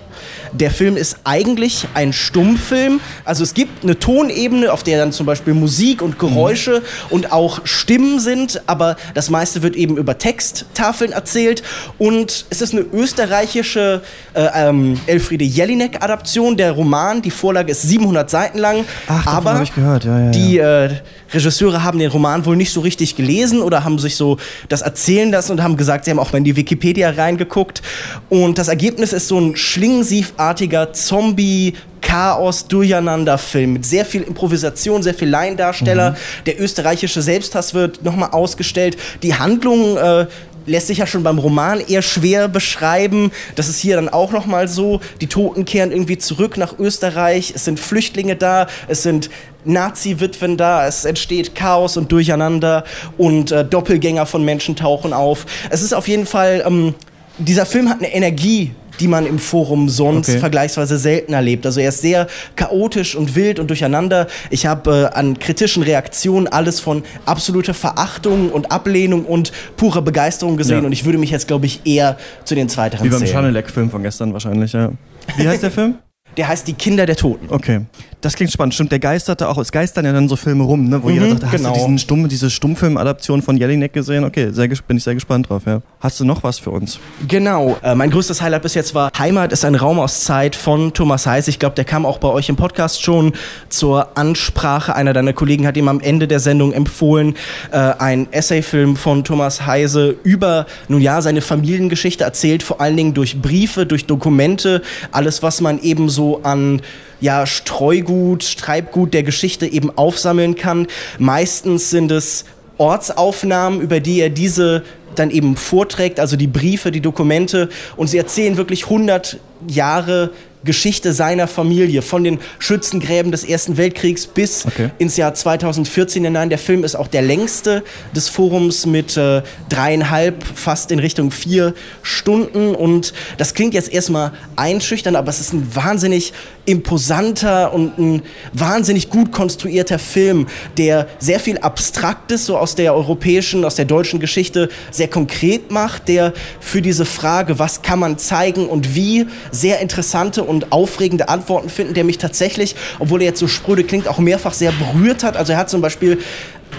Der 0.54 0.72
Film 0.72 0.96
ist 0.98 1.18
eigentlich 1.24 1.88
ein 1.94 2.14
Stummfilm. 2.14 3.00
Also 3.26 3.44
es 3.44 3.54
gibt 3.54 3.84
eine 3.84 4.00
Tonebene, 4.00 4.72
auf 4.72 4.84
der 4.84 4.98
dann 4.98 5.12
zum 5.12 5.26
Beispiel 5.26 5.54
Musik 5.54 6.02
und 6.02 6.20
Geräusche 6.20 6.80
mhm. 6.80 6.84
und 7.10 7.32
auch 7.32 7.62
Stimmen 7.66 8.20
sind, 8.20 8.62
aber 8.68 8.96
das 9.14 9.30
meiste 9.30 9.64
wird 9.64 9.76
eben 9.76 9.98
über 9.98 10.18
Texttafeln 10.18 11.12
erzählt. 11.12 11.64
Und 11.98 12.46
es 12.50 12.62
ist 12.62 12.74
eine 12.74 12.82
österreichische 12.82 14.02
äh, 14.34 14.48
ähm, 14.54 15.00
Elfriede 15.08 15.44
Jelinek-Adaption. 15.44 16.58
Der 16.58 16.72
Roman, 16.72 17.22
die 17.22 17.32
Vorlage 17.32 17.72
ist 17.72 17.82
700 17.84 18.30
Seiten 18.30 18.58
lang. 18.58 18.86
Ach, 19.08 19.28
aber 19.28 19.62
ich 19.62 19.74
gehört. 19.74 20.06
Ja, 20.06 20.18
ja, 20.18 20.26
ja. 20.26 20.32
die 20.32 20.58
äh, 20.58 20.90
Regisseure 21.34 21.84
haben 21.84 22.00
den 22.00 22.12
Roman 22.12 22.46
wohl 22.46 22.56
nicht 22.56 22.72
so 22.72 22.82
richtig 22.82 23.16
gelesen 23.16 23.62
oder 23.62 23.84
haben 23.84 24.00
sich 24.00 24.16
so 24.16 24.38
das 24.70 24.82
erzählen 24.82 25.32
lassen 25.32 25.54
und 25.54 25.64
haben 25.64 25.78
gesagt, 25.78 25.95
sie 26.04 26.12
haben 26.12 26.20
auch 26.20 26.32
mal 26.34 26.40
in 26.40 26.44
die 26.44 26.56
Wikipedia 26.56 27.12
reingeguckt. 27.12 27.82
Und 28.30 28.58
das 28.58 28.68
Ergebnis 28.68 29.14
ist 29.14 29.28
so 29.28 29.40
ein 29.40 29.56
schlingensief-artiger 29.56 30.92
Zombie- 30.94 31.74
Chaos, 32.02 32.68
Durcheinander-Film 32.68 33.74
mit 33.74 33.86
sehr 33.86 34.06
viel 34.06 34.22
Improvisation, 34.22 35.02
sehr 35.02 35.16
viel 35.16 35.28
Laiendarsteller. 35.28 36.12
Mhm. 36.12 36.16
Der 36.46 36.62
österreichische 36.62 37.24
Selbsthass 37.24 37.74
wird 37.74 38.04
nochmal 38.04 38.30
ausgestellt. 38.32 38.96
Die 39.24 39.34
Handlung 39.34 39.98
äh, 39.98 40.28
lässt 40.66 40.88
sich 40.88 41.00
ja 41.00 41.08
schon 41.08 41.24
beim 41.24 41.40
Roman 41.40 41.80
eher 41.80 42.02
schwer 42.02 42.48
beschreiben. 42.48 43.32
Das 43.56 43.70
ist 43.70 43.80
hier 43.80 43.96
dann 43.96 44.10
auch 44.10 44.32
noch 44.32 44.46
mal 44.46 44.68
so. 44.68 45.00
Die 45.22 45.28
Toten 45.28 45.66
kehren 45.66 45.92
irgendwie 45.92 46.18
zurück 46.18 46.58
nach 46.58 46.78
Österreich. 46.80 47.54
Es 47.56 47.66
sind 47.66 47.80
Flüchtlinge 47.80 48.36
da. 48.36 48.68
Es 48.88 49.04
sind 49.04 49.30
Nazi-Witwen 49.66 50.58
da, 50.58 50.88
es 50.88 51.06
entsteht 51.06 51.56
Chaos 51.56 51.98
und 51.98 52.12
Durcheinander 52.12 52.84
und 53.18 53.52
äh, 53.52 53.66
Doppelgänger 53.66 54.26
von 54.26 54.46
Menschen 54.46 54.76
tauchen 54.76 55.12
auf. 55.12 55.46
Es 55.70 55.82
ist 55.82 55.94
auf 55.94 56.08
jeden 56.08 56.26
Fall, 56.26 56.64
ähm, 56.66 56.94
dieser 57.38 57.66
Film 57.66 57.90
hat 57.90 57.98
eine 57.98 58.14
Energie, 58.14 58.76
die 59.00 59.08
man 59.08 59.26
im 59.26 59.40
Forum 59.40 59.90
sonst 59.90 60.30
okay. 60.30 60.40
vergleichsweise 60.40 60.98
selten 60.98 61.34
erlebt. 61.34 61.66
Also 61.66 61.80
er 61.80 61.90
ist 61.90 62.02
sehr 62.02 62.28
chaotisch 62.56 63.16
und 63.16 63.36
wild 63.36 63.60
und 63.60 63.68
durcheinander. 63.68 64.28
Ich 64.50 64.66
habe 64.66 65.10
äh, 65.14 65.18
an 65.18 65.40
kritischen 65.40 65.84
Reaktionen 65.84 66.48
alles 66.48 66.80
von 66.80 67.04
absoluter 67.26 67.74
Verachtung 67.74 68.50
und 68.52 68.72
Ablehnung 68.72 69.26
und 69.26 69.52
purer 69.78 70.02
Begeisterung 70.02 70.58
gesehen 70.58 70.80
ja. 70.80 70.86
und 70.86 70.92
ich 70.92 71.06
würde 71.06 71.18
mich 71.18 71.32
jetzt, 71.32 71.48
glaube 71.48 71.66
ich, 71.66 71.82
eher 71.86 72.18
zu 72.44 72.56
den 72.56 72.70
zweiteren 72.70 73.06
Wie 73.06 73.10
beim 73.10 73.26
Schanelek-Film 73.26 73.90
von 73.90 74.04
gestern 74.04 74.34
wahrscheinlich, 74.34 74.74
ja. 74.74 74.92
Wie 75.38 75.48
heißt 75.48 75.64
der 75.64 75.72
Film? 75.72 75.96
Der 76.38 76.48
heißt 76.48 76.68
Die 76.68 76.74
Kinder 76.74 77.06
der 77.06 77.16
Toten. 77.16 77.48
Okay. 77.50 77.82
Das 78.26 78.36
klingt 78.36 78.52
spannend. 78.52 78.74
Stimmt, 78.74 78.92
der 78.92 78.98
geisterte 78.98 79.48
auch, 79.48 79.60
es 79.60 79.72
geistern 79.72 80.04
ja 80.04 80.12
dann 80.12 80.28
so 80.28 80.36
Filme 80.36 80.64
rum, 80.64 80.90
ne, 80.90 81.04
wo 81.04 81.10
mhm, 81.10 81.14
jeder 81.14 81.30
sagt, 81.30 81.44
hast 81.44 81.52
genau. 81.52 81.70
du 81.70 81.76
diesen 81.76 82.00
Stumm, 82.00 82.28
diese 82.28 82.50
Stummfilm-Adaption 82.50 83.44
von 83.44 83.56
Jelinek 83.56 83.94
gesehen? 83.94 84.24
Okay, 84.24 84.50
sehr, 84.52 84.68
bin 84.68 84.98
ich 84.98 85.04
sehr 85.04 85.14
gespannt 85.14 85.48
drauf, 85.48 85.62
ja. 85.68 85.84
Hast 86.00 86.20
du 86.20 86.26
noch 86.26 86.42
was 86.42 86.58
für 86.58 86.72
uns? 86.72 87.00
Genau. 87.28 87.78
Äh, 87.84 87.94
mein 87.94 88.10
größtes 88.10 88.42
Highlight 88.42 88.64
bis 88.64 88.74
jetzt 88.74 88.96
war 88.96 89.12
Heimat 89.16 89.52
ist 89.52 89.64
ein 89.64 89.76
Raum 89.76 90.00
aus 90.00 90.24
Zeit 90.24 90.56
von 90.56 90.92
Thomas 90.92 91.28
Heiß. 91.28 91.48
Ich 91.50 91.60
glaube, 91.60 91.76
der 91.76 91.86
kam 91.86 92.04
auch 92.04 92.18
bei 92.18 92.30
euch 92.30 92.50
im 92.50 92.56
Podcast 92.56 93.04
schon 93.04 93.34
zur 93.70 94.18
Ansprache. 94.18 94.96
Einer 94.96 95.14
deiner 95.14 95.34
Kollegen 95.34 95.68
hat 95.68 95.78
ihm 95.78 95.88
am 95.88 96.00
Ende 96.00 96.28
der 96.28 96.40
Sendung 96.40 96.74
empfohlen, 96.74 97.36
äh, 97.72 97.78
ein 97.78 98.28
Essayfilm 98.34 98.96
von 98.96 99.24
Thomas 99.24 99.68
Heise 99.68 100.16
über, 100.24 100.66
nun 100.88 101.02
ja, 101.02 101.22
seine 101.22 101.42
Familiengeschichte 101.42 102.24
erzählt, 102.24 102.64
vor 102.64 102.82
allen 102.82 102.98
Dingen 102.98 103.14
durch 103.14 103.40
Briefe, 103.40 103.86
durch 103.86 104.08
Dokumente, 104.08 104.82
alles, 105.12 105.44
was 105.44 105.62
man 105.62 105.80
eben 105.80 106.10
so 106.10 106.25
an 106.44 106.82
ja, 107.22 107.46
Streugut, 107.46 108.58
Treibgut 108.58 109.14
der 109.14 109.24
Geschichte 109.24 109.66
eben 109.66 109.96
aufsammeln 109.98 110.56
kann. 110.56 110.88
Meistens 111.18 111.90
sind 111.90 112.12
es 112.12 112.46
Ortsaufnahmen, 112.78 113.82
über 113.82 114.00
die 114.00 114.20
er 114.20 114.30
diese 114.30 114.84
dann 115.16 115.32
eben 115.32 115.56
vorträgt, 115.56 116.20
also 116.20 116.36
die 116.36 116.48
Briefe, 116.48 116.92
die 116.92 117.02
Dokumente. 117.02 117.70
Und 117.96 118.08
sie 118.08 118.18
erzählen 118.18 118.58
wirklich 118.58 118.84
100 118.86 119.40
Jahre 119.68 120.32
Geschichte 120.66 121.14
seiner 121.14 121.48
Familie, 121.48 122.02
von 122.02 122.24
den 122.24 122.40
Schützengräben 122.60 123.32
des 123.32 123.44
Ersten 123.44 123.78
Weltkriegs 123.78 124.28
bis 124.28 124.66
okay. 124.66 124.90
ins 124.98 125.18
Jahr 125.18 125.34
2014 125.34 126.24
hinein. 126.24 126.50
Der 126.50 126.58
Film 126.58 126.84
ist 126.84 126.96
auch 126.96 127.08
der 127.08 127.22
längste 127.22 127.84
des 128.16 128.30
Forums 128.30 128.86
mit 128.86 129.16
äh, 129.16 129.42
dreieinhalb, 129.70 130.44
fast 130.44 130.92
in 130.92 131.00
Richtung 131.00 131.32
vier 131.32 131.74
Stunden. 132.02 132.76
Und 132.76 133.14
das 133.38 133.54
klingt 133.54 133.74
jetzt 133.74 133.94
erstmal 133.94 134.32
einschüchtern, 134.56 135.16
aber 135.16 135.30
es 135.30 135.40
ist 135.40 135.54
ein 135.54 135.76
wahnsinnig 135.76 136.34
imposanter 136.66 137.74
und 137.74 137.98
ein 137.98 138.22
wahnsinnig 138.54 139.10
gut 139.10 139.32
konstruierter 139.32 140.00
Film, 140.00 140.48
der 140.78 141.08
sehr 141.20 141.40
viel 141.40 141.60
Abstraktes 141.60 142.46
so 142.46 142.58
aus 142.58 142.76
der 142.76 142.96
europäischen, 142.96 143.64
aus 143.66 143.76
der 143.76 143.86
deutschen 143.86 144.20
Geschichte 144.20 144.70
sehr 144.92 145.08
konkret 145.08 145.72
macht, 145.72 146.08
der 146.08 146.34
für 146.60 146.82
diese 146.82 147.06
Frage, 147.06 147.60
was 147.60 147.82
kann 147.82 148.00
man 148.00 148.18
zeigen 148.18 148.68
und 148.68 148.96
wie, 148.96 149.28
sehr 149.52 149.80
interessante 149.80 150.44
und 150.44 150.55
und 150.56 150.72
aufregende 150.72 151.30
Antworten 151.30 151.70
finden, 151.70 151.94
der 151.94 152.04
mich 152.04 152.18
tatsächlich, 152.18 152.76
obwohl 153.00 153.22
er 153.22 153.28
jetzt 153.28 153.40
so 153.40 153.48
spröde 153.48 153.84
klingt, 153.84 154.08
auch 154.08 154.18
mehrfach 154.18 154.54
sehr 154.54 154.72
berührt 154.72 155.24
hat. 155.24 155.38
Also 155.38 155.54
er 155.54 155.60
hat 155.60 155.70
zum 155.70 155.82
Beispiel 155.82 156.20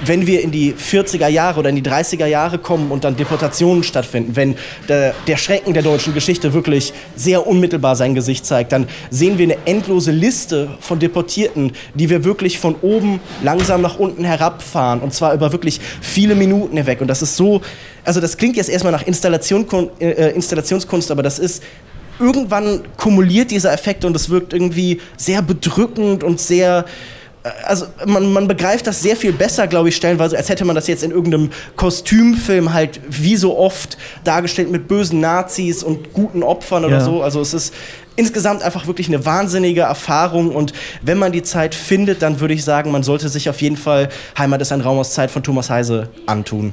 wenn 0.04 0.26
wir 0.26 0.42
in 0.42 0.50
die 0.50 0.74
40er 0.74 1.28
Jahre 1.28 1.60
oder 1.60 1.70
in 1.70 1.76
die 1.76 1.82
30er 1.82 2.26
Jahre 2.26 2.58
kommen 2.58 2.90
und 2.90 3.04
dann 3.04 3.16
Deportationen 3.16 3.82
stattfinden, 3.82 4.36
wenn 4.36 4.56
der, 4.88 5.14
der, 5.26 5.36
Schrecken 5.36 5.72
der 5.72 5.82
deutschen 5.82 6.12
Geschichte 6.12 6.52
wirklich 6.52 6.92
sehr 7.14 7.46
unmittelbar 7.46 7.96
sein 7.96 8.14
Gesicht 8.14 8.44
zeigt, 8.44 8.72
dann 8.72 8.88
sehen 9.10 9.38
wir 9.38 9.44
eine 9.44 9.56
endlose 9.64 10.10
Liste 10.10 10.68
von 10.80 10.98
Deportierten, 10.98 11.72
die 11.94 12.10
wir 12.10 12.24
wirklich 12.24 12.58
von 12.58 12.74
oben 12.82 13.20
langsam 13.42 13.80
nach 13.80 13.98
unten 13.98 14.24
herabfahren 14.24 15.00
und 15.00 15.14
zwar 15.14 15.34
über 15.34 15.52
wirklich 15.52 15.80
viele 16.00 16.34
Minuten 16.34 16.76
hinweg. 16.76 17.00
Und 17.00 17.08
das 17.08 17.22
ist 17.22 17.36
so, 17.36 17.62
also 18.04 18.20
das 18.20 18.36
klingt 18.36 18.56
jetzt 18.56 18.68
erstmal 18.68 18.92
nach 18.92 19.06
Installation, 19.06 19.66
äh, 20.00 20.32
Installationskunst, 20.32 21.10
aber 21.10 21.22
das 21.22 21.38
ist 21.38 21.62
irgendwann 22.18 22.82
kumuliert 22.96 23.50
dieser 23.50 23.72
Effekt 23.72 24.04
und 24.04 24.14
es 24.16 24.30
wirkt 24.30 24.52
irgendwie 24.52 25.00
sehr 25.16 25.42
bedrückend 25.42 26.24
und 26.24 26.40
sehr 26.40 26.84
äh, 27.42 27.48
also 27.64 27.86
man, 28.06 28.32
man 28.32 28.48
begreift 28.48 28.86
das 28.86 29.02
sehr 29.02 29.16
viel 29.16 29.32
besser, 29.32 29.66
glaube 29.66 29.88
ich, 29.88 29.96
stellenweise, 29.96 30.36
als 30.36 30.48
hätte 30.48 30.64
man 30.64 30.74
das 30.74 30.86
jetzt 30.86 31.02
in 31.02 31.10
irgendeinem 31.10 31.50
Kostümfilm 31.76 32.72
halt 32.72 33.00
wie 33.08 33.36
so 33.36 33.58
oft 33.58 33.98
dargestellt 34.24 34.70
mit 34.70 34.88
bösen 34.88 35.20
Nazis 35.20 35.82
und 35.82 36.12
guten 36.12 36.42
Opfern 36.42 36.84
oder 36.84 36.98
ja. 36.98 37.04
so. 37.04 37.22
Also 37.22 37.40
es 37.40 37.54
ist 37.54 37.74
insgesamt 38.16 38.62
einfach 38.62 38.86
wirklich 38.86 39.08
eine 39.08 39.24
wahnsinnige 39.24 39.82
Erfahrung 39.82 40.54
und 40.54 40.72
wenn 41.02 41.18
man 41.18 41.32
die 41.32 41.42
Zeit 41.42 41.74
findet, 41.74 42.22
dann 42.22 42.40
würde 42.40 42.54
ich 42.54 42.64
sagen, 42.64 42.90
man 42.90 43.02
sollte 43.02 43.28
sich 43.28 43.48
auf 43.50 43.60
jeden 43.60 43.76
Fall 43.76 44.08
Heimat 44.38 44.62
ist 44.62 44.72
ein 44.72 44.80
Raum 44.80 44.98
aus 44.98 45.12
Zeit 45.12 45.30
von 45.30 45.42
Thomas 45.42 45.70
Heise 45.70 46.08
antun. 46.26 46.72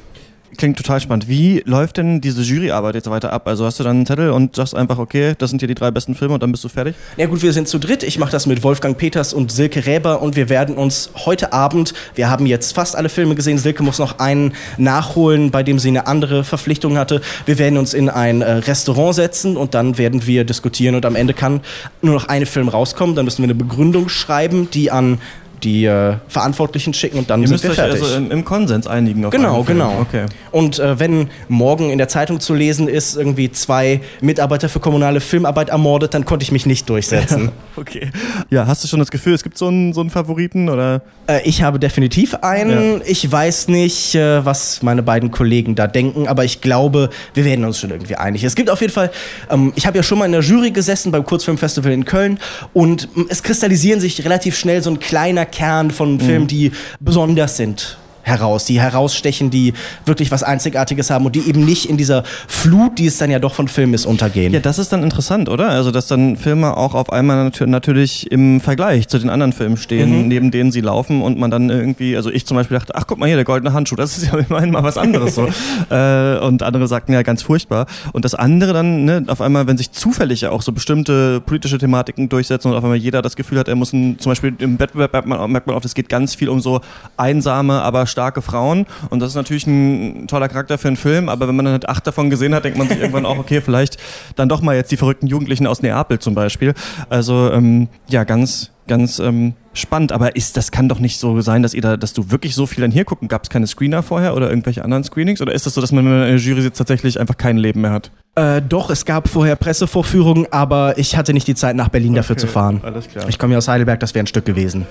Klingt 0.57 0.77
total 0.77 1.00
spannend. 1.00 1.27
Wie 1.27 1.62
läuft 1.65 1.98
denn 1.98 2.22
diese 2.22 2.41
Juryarbeit 2.41 2.95
jetzt 2.95 3.10
weiter 3.10 3.33
ab? 3.33 3.48
Also 3.48 3.65
hast 3.65 3.79
du 3.79 3.83
dann 3.83 3.98
einen 3.98 4.05
Zettel 4.05 4.31
und 4.31 4.55
sagst 4.55 4.75
einfach, 4.75 4.98
okay, 4.98 5.33
das 5.38 5.50
sind 5.50 5.60
hier 5.60 5.67
die 5.67 5.75
drei 5.75 5.91
besten 5.91 6.15
Filme 6.15 6.33
und 6.33 6.43
dann 6.43 6.51
bist 6.51 6.63
du 6.63 6.69
fertig? 6.69 6.95
Ja 7.17 7.27
gut, 7.27 7.41
wir 7.41 7.53
sind 7.53 7.67
zu 7.67 7.79
dritt. 7.79 8.03
Ich 8.03 8.19
mache 8.19 8.31
das 8.31 8.45
mit 8.45 8.63
Wolfgang 8.63 8.98
Peters 8.98 9.33
und 9.33 9.51
Silke 9.51 9.86
Räber 9.86 10.22
und 10.22 10.36
wir 10.36 10.50
werden 10.50 10.75
uns 10.75 11.12
heute 11.25 11.53
Abend, 11.53 11.93
wir 12.15 12.29
haben 12.29 12.45
jetzt 12.45 12.74
fast 12.74 12.95
alle 12.95 13.10
Filme 13.10 13.36
gesehen, 13.36 13.57
Silke 13.57 13.83
muss 13.83 14.00
noch 14.00 14.19
einen 14.19 14.53
nachholen, 14.77 15.51
bei 15.51 15.63
dem 15.63 15.79
sie 15.79 15.89
eine 15.89 16.07
andere 16.07 16.43
Verpflichtung 16.43 16.98
hatte. 16.98 17.22
Wir 17.45 17.57
werden 17.57 17.77
uns 17.77 17.93
in 17.93 18.10
ein 18.10 18.41
äh, 18.41 18.51
Restaurant 18.51 19.15
setzen 19.15 19.57
und 19.57 19.74
dann 19.74 19.98
werden 19.98 20.25
wir 20.25 20.43
diskutieren 20.43 20.95
und 20.95 21.05
am 21.05 21.15
Ende 21.15 21.33
kann 21.33 21.62
nur 22.01 22.13
noch 22.13 22.27
eine 22.27 22.45
Film 22.45 22.67
rauskommen. 22.67 23.15
Dann 23.15 23.25
müssen 23.25 23.39
wir 23.39 23.45
eine 23.45 23.55
Begründung 23.55 24.10
schreiben, 24.10 24.69
die 24.72 24.91
an 24.91 25.19
die 25.63 25.86
äh, 25.86 26.15
Verantwortlichen 26.27 26.93
schicken 26.93 27.17
und 27.20 27.29
dann 27.29 27.41
Ihr 27.41 27.48
sind 27.48 27.55
müsst 27.55 27.63
wir 27.63 27.72
euch 27.72 27.75
fertig. 27.75 28.01
also 28.01 28.15
im, 28.15 28.32
im 28.32 28.46
Konsens 28.46 28.88
einigen 28.88 29.25
auf 29.25 29.32
Genau, 29.32 29.63
genau. 29.63 30.00
Okay. 30.01 30.25
Und 30.51 30.79
äh, 30.79 31.00
wenn 31.00 31.29
morgen 31.48 31.89
in 31.89 31.98
der 31.98 32.08
Zeitung 32.08 32.39
zu 32.39 32.53
lesen 32.53 32.88
ist, 32.88 33.15
irgendwie 33.15 33.51
zwei 33.51 34.01
Mitarbeiter 34.22 34.70
für 34.70 34.79
kommunale 34.79 35.22
Filmarbeit 35.22 35.70
ermordet, 35.70 36.13
dann 36.13 36.25
konnte 36.25 36.43
ich 36.43 36.51
mich 36.51 36.65
nicht 36.65 36.89
durchsetzen. 36.89 37.51
Okay. 37.75 38.12
Ja, 38.51 38.67
hast 38.67 38.84
du 38.84 38.88
schon 38.88 39.00
das 39.00 39.10
Gefühl, 39.10 39.34
es 39.34 39.41
gibt 39.41 39.58
so 39.58 39.67
einen, 39.67 39.93
so 39.93 40.01
einen 40.01 40.12
Favoriten 40.12 40.70
oder? 40.70 41.01
äh, 41.27 41.41
ich 41.43 41.62
habe 41.63 41.79
definitiv 41.79 42.36
einen. 42.36 43.00
Ja. 43.00 43.05
Ich 43.05 43.32
weiß 43.32 43.67
nicht, 43.67 44.15
äh, 44.15 44.46
was 44.46 44.82
meine 44.84 45.03
beiden 45.03 45.32
Kollegen 45.32 45.75
da 45.75 45.88
denken, 45.88 46.27
aber 46.27 46.46
ich 46.46 46.62
glaube, 46.62 47.10
wir 47.34 47.46
werden 47.46 47.65
uns 47.65 47.79
schon 47.79 47.89
irgendwie 47.91 48.15
einig. 48.15 48.43
Es 48.43 48.55
gibt 48.55 48.70
auf 48.70 48.82
jeden 48.82 48.93
Fall, 48.93 49.12
ähm, 49.50 49.74
ich 49.75 49.86
habe 49.88 49.98
ja 49.98 50.03
schon 50.03 50.20
mal 50.20 50.25
in 50.25 50.32
der 50.34 50.41
Jury 50.41 50.72
gesessen 50.72 51.12
beim 51.12 51.24
Kurzfilmfestival 51.24 51.91
in 51.91 52.05
Köln 52.05 52.39
und 52.74 53.10
ähm, 53.15 53.27
es 53.29 53.43
kristallisieren 53.43 54.00
sich 54.00 54.24
relativ 54.24 54.58
schnell 54.58 54.82
so 54.84 54.89
ein 54.89 55.00
kleiner 55.00 55.46
Kern 55.53 55.91
von 55.91 56.19
Filmen, 56.19 56.48
die 56.48 56.72
besonders 57.00 57.57
sind 57.57 57.98
heraus, 58.24 58.65
die 58.65 58.80
herausstechen, 58.80 59.50
die 59.50 59.74
wirklich 60.06 60.32
was 60.32 60.44
Einzigartiges 60.44 61.10
haben 61.10 61.25
und 61.25 61.36
die 61.36 61.48
eben 61.48 61.63
nicht 61.63 61.89
in 61.89 61.98
dieser 61.98 62.24
Flut, 62.48 62.98
die 62.98 63.06
es 63.06 63.18
dann 63.18 63.30
ja 63.30 63.39
doch 63.39 63.53
von 63.53 63.68
Filmen 63.68 63.94
ist, 63.94 64.06
untergehen. 64.06 64.53
Ja, 64.53 64.60
das 64.60 64.80
ist 64.80 64.92
dann 64.92 65.03
interessant, 65.03 65.50
oder? 65.50 65.70
Also, 65.70 65.92
dass 65.92 66.08
dann 66.08 66.38
Filme 66.38 66.75
auch 66.75 66.96
auf 66.96 67.12
einmal 67.12 67.44
natür 67.44 67.68
natürlich 67.68 68.32
im 68.32 68.62
Vergleich 68.62 69.08
zu 69.08 69.20
den 69.20 69.30
anderen 69.30 69.53
Filmen 69.53 69.77
stehen, 69.77 70.27
neben 70.27 70.51
denen 70.51 70.72
sie 70.72 70.82
laufen 70.82 71.22
und 71.22 71.38
man 71.38 71.51
dann 71.51 71.70
irgendwie, 71.70 72.15
also 72.15 72.30
ich 72.30 72.46
zum 72.46 72.56
Beispiel 72.56 72.77
dachte, 72.77 72.96
ach 72.96 73.06
guck 73.08 73.20
mal 73.20 73.27
hier, 73.27 73.36
der 73.36 73.46
goldene 73.46 73.74
Handschuh, 73.74 73.96
das 73.96 74.18
ist 74.18 74.32
ja 74.32 74.38
immerhin 74.50 74.72
mal 74.72 74.84
was 74.84 74.98
anderes 74.98 75.36
so. 75.36 75.48
äh, 75.89 76.38
und 76.39 76.63
andere 76.63 76.88
sagten 76.88 77.13
ja 77.13 77.22
ganz 77.22 77.42
furchtbar. 77.42 77.88
Und 78.13 78.25
das 78.25 78.36
andere 78.36 78.74
dann, 78.74 79.06
ne, 79.06 79.24
auf 79.27 79.42
einmal, 79.42 79.68
wenn 79.68 79.77
sich 79.77 79.92
zufällig 79.92 80.42
ja 80.42 80.51
auch 80.51 80.62
so 80.62 80.72
bestimmte 80.72 81.42
politische 81.42 81.77
Thematiken 81.77 82.30
durchsetzen 82.30 82.72
und 82.72 82.77
auf 82.77 82.84
einmal 82.84 82.98
jeder 82.98 83.22
das 83.22 83.36
Gefühl 83.36 83.60
hat, 83.60 83.68
er 83.68 83.75
muss 83.75 83.94
ein, 83.94 84.18
zum 84.20 84.32
Beispiel 84.32 84.53
im 84.60 84.80
Wettbewerb 84.80 85.13
merkt 85.13 85.27
man, 85.27 85.51
merkt 85.51 85.68
man 85.68 85.75
oft, 85.75 85.86
es 85.86 85.94
geht 85.94 86.10
ganz 86.10 86.36
viel 86.36 86.50
um 86.50 86.62
so 86.62 86.82
einsame, 87.18 87.82
aber 87.82 88.06
starke 88.13 88.41
Frauen. 88.41 88.86
Und 89.10 89.20
das 89.20 89.32
ist 89.32 89.36
natürlich 89.36 89.67
ein 89.67 90.27
toller 90.27 90.48
Charakter 90.48 90.77
für 90.77 90.88
einen 90.88 90.96
Film, 90.98 91.27
aber 91.27 91.50
wenn 91.50 91.55
man 91.58 91.65
dann 91.65 91.74
halt 91.74 91.89
acht 91.89 92.08
davon 92.08 92.29
gesehen 92.29 92.55
hat, 92.55 92.63
denkt 92.63 92.77
man 92.77 92.88
sich 92.88 93.00
irgendwann 93.00 93.25
auch, 93.25 93.38
okay, 93.38 93.60
vielleicht 93.60 93.98
dann 94.38 94.48
doch 94.48 94.62
mal 94.62 94.75
jetzt 94.77 94.91
die 94.91 94.98
verrückten 94.98 95.27
Jugendlichen 95.27 95.67
aus 95.67 95.82
Neapel 95.82 96.20
zum 96.20 96.34
Beispiel. 96.36 96.74
Also 97.10 97.51
ähm, 97.51 97.89
ja, 98.08 98.24
ganz, 98.24 98.72
ganz 98.88 99.20
ähm, 99.20 99.53
spannend. 99.74 100.12
Aber 100.13 100.36
ist, 100.36 100.55
das 100.55 100.72
kann 100.72 100.88
doch 100.88 101.00
nicht 101.00 101.20
so 101.20 101.41
sein, 101.41 101.63
dass 101.63 101.74
ihr 101.74 101.82
da, 101.82 101.98
dass 101.98 102.13
du 102.13 102.32
wirklich 102.32 102.55
so 102.55 102.65
viel 102.65 102.82
dann 102.82 102.91
hier 102.91 103.03
gucken. 103.05 103.27
Gab 103.27 103.43
es 103.43 103.50
keine 103.50 103.67
Screener 103.67 104.03
vorher 104.03 104.36
oder 104.36 104.50
irgendwelche 104.50 104.84
anderen 104.84 105.03
Screenings? 105.03 105.41
Oder 105.41 105.53
ist 105.53 105.65
das 105.65 105.74
so, 105.74 105.82
dass 105.82 105.91
man 105.91 106.05
in 106.05 106.12
der 106.12 106.38
Jury 106.38 106.62
sitzt 106.62 106.77
tatsächlich 106.77 107.20
einfach 107.20 107.38
kein 107.38 107.58
Leben 107.58 107.82
mehr 107.82 107.91
hat? 107.91 108.12
Äh, 108.36 108.62
doch, 108.67 108.89
es 108.89 109.05
gab 109.05 109.27
vorher 109.27 109.55
Pressevorführungen, 109.55 110.48
aber 110.51 110.98
ich 110.98 111.17
hatte 111.17 111.34
nicht 111.34 111.48
die 111.48 111.55
Zeit, 111.55 111.75
nach 111.75 111.89
Berlin 111.89 112.13
dafür 112.13 112.34
Okay, 112.36 112.41
zu 112.41 112.48
fahren. 112.48 112.82
alles 112.84 113.08
klar. 113.08 113.25
Ich 113.27 113.38
komme 113.39 113.53
ja 113.53 113.58
aus 113.58 113.67
Heidelberg, 113.67 114.00
das 114.00 114.13
wäre 114.15 114.24
ein 114.24 114.27
Stück 114.27 114.46
gewesen. 114.46 114.86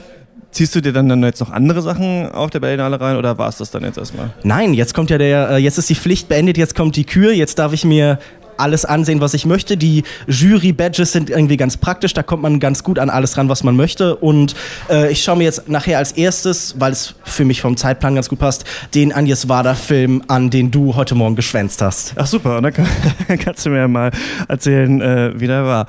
Ziehst 0.53 0.75
du 0.75 0.83
dir 0.83 0.93
dann, 0.93 1.09
dann 1.09 1.23
jetzt 1.23 1.41
noch 1.41 1.51
andere 1.51 1.81
Sachen 1.81 2.31
auf 2.31 2.51
der 2.51 2.61
Berlinale 2.61 3.01
rein 3.01 3.17
oder 3.17 3.39
war 3.39 3.49
es 3.49 3.57
das 3.57 3.71
dann 3.71 3.85
jetzt 3.85 3.97
erstmal? 3.97 4.31
Nein, 4.43 4.75
jetzt 4.75 4.93
kommt 4.93 5.09
ja 5.09 5.17
der, 5.17 5.51
äh, 5.51 5.57
jetzt 5.57 5.79
ist 5.79 5.89
die 5.89 5.95
Pflicht 5.95 6.29
beendet, 6.29 6.59
jetzt 6.59 6.75
kommt 6.75 6.95
die 6.97 7.05
Kür, 7.05 7.33
jetzt 7.33 7.59
darf 7.59 7.73
ich 7.73 7.87
mir 7.87 8.19
alles 8.59 8.85
ansehen, 8.85 9.21
was 9.21 9.35
ich 9.35 9.47
möchte. 9.47 9.77
Die 9.77 10.05
Jury-Badges 10.27 11.13
sind 11.13 11.31
irgendwie 11.31 11.57
ganz 11.57 11.77
praktisch, 11.77 12.13
da 12.13 12.23
kommt 12.23 12.43
man 12.43 12.61
ganz 12.61 12.85
gut 12.85 12.99
an 12.99 13.11
alles 13.11 13.37
ran, 13.37 13.49
was 13.49 13.65
man 13.65 13.77
möchte. 13.77 14.17
Und 14.17 14.55
äh, 14.91 15.11
ich 15.11 15.23
schaue 15.23 15.37
mir 15.37 15.45
jetzt 15.45 15.69
nachher 15.69 15.99
als 15.99 16.13
erstes, 16.13 16.77
weil 16.79 16.93
es 16.93 17.15
für 17.25 17.45
mich 17.45 17.61
vom 17.61 17.77
Zeitplan 17.77 18.15
ganz 18.15 18.29
gut 18.29 18.39
passt, 18.39 18.65
den 18.95 19.13
Agnes 19.13 19.49
Wader-Film 19.49 20.23
an, 20.29 20.51
den 20.51 20.71
du 20.71 20.95
heute 20.95 21.15
Morgen 21.15 21.35
geschwänzt 21.35 21.83
hast. 21.83 22.13
Ach 22.17 22.27
super, 22.27 22.61
dann 22.61 22.73
kann, 22.73 22.87
kannst 23.39 23.67
du 23.67 23.71
mir 23.71 23.89
mal 23.89 24.11
erzählen, 24.49 25.01
äh, 25.01 25.33
wie 25.35 25.47
der 25.47 25.65
war. 25.65 25.87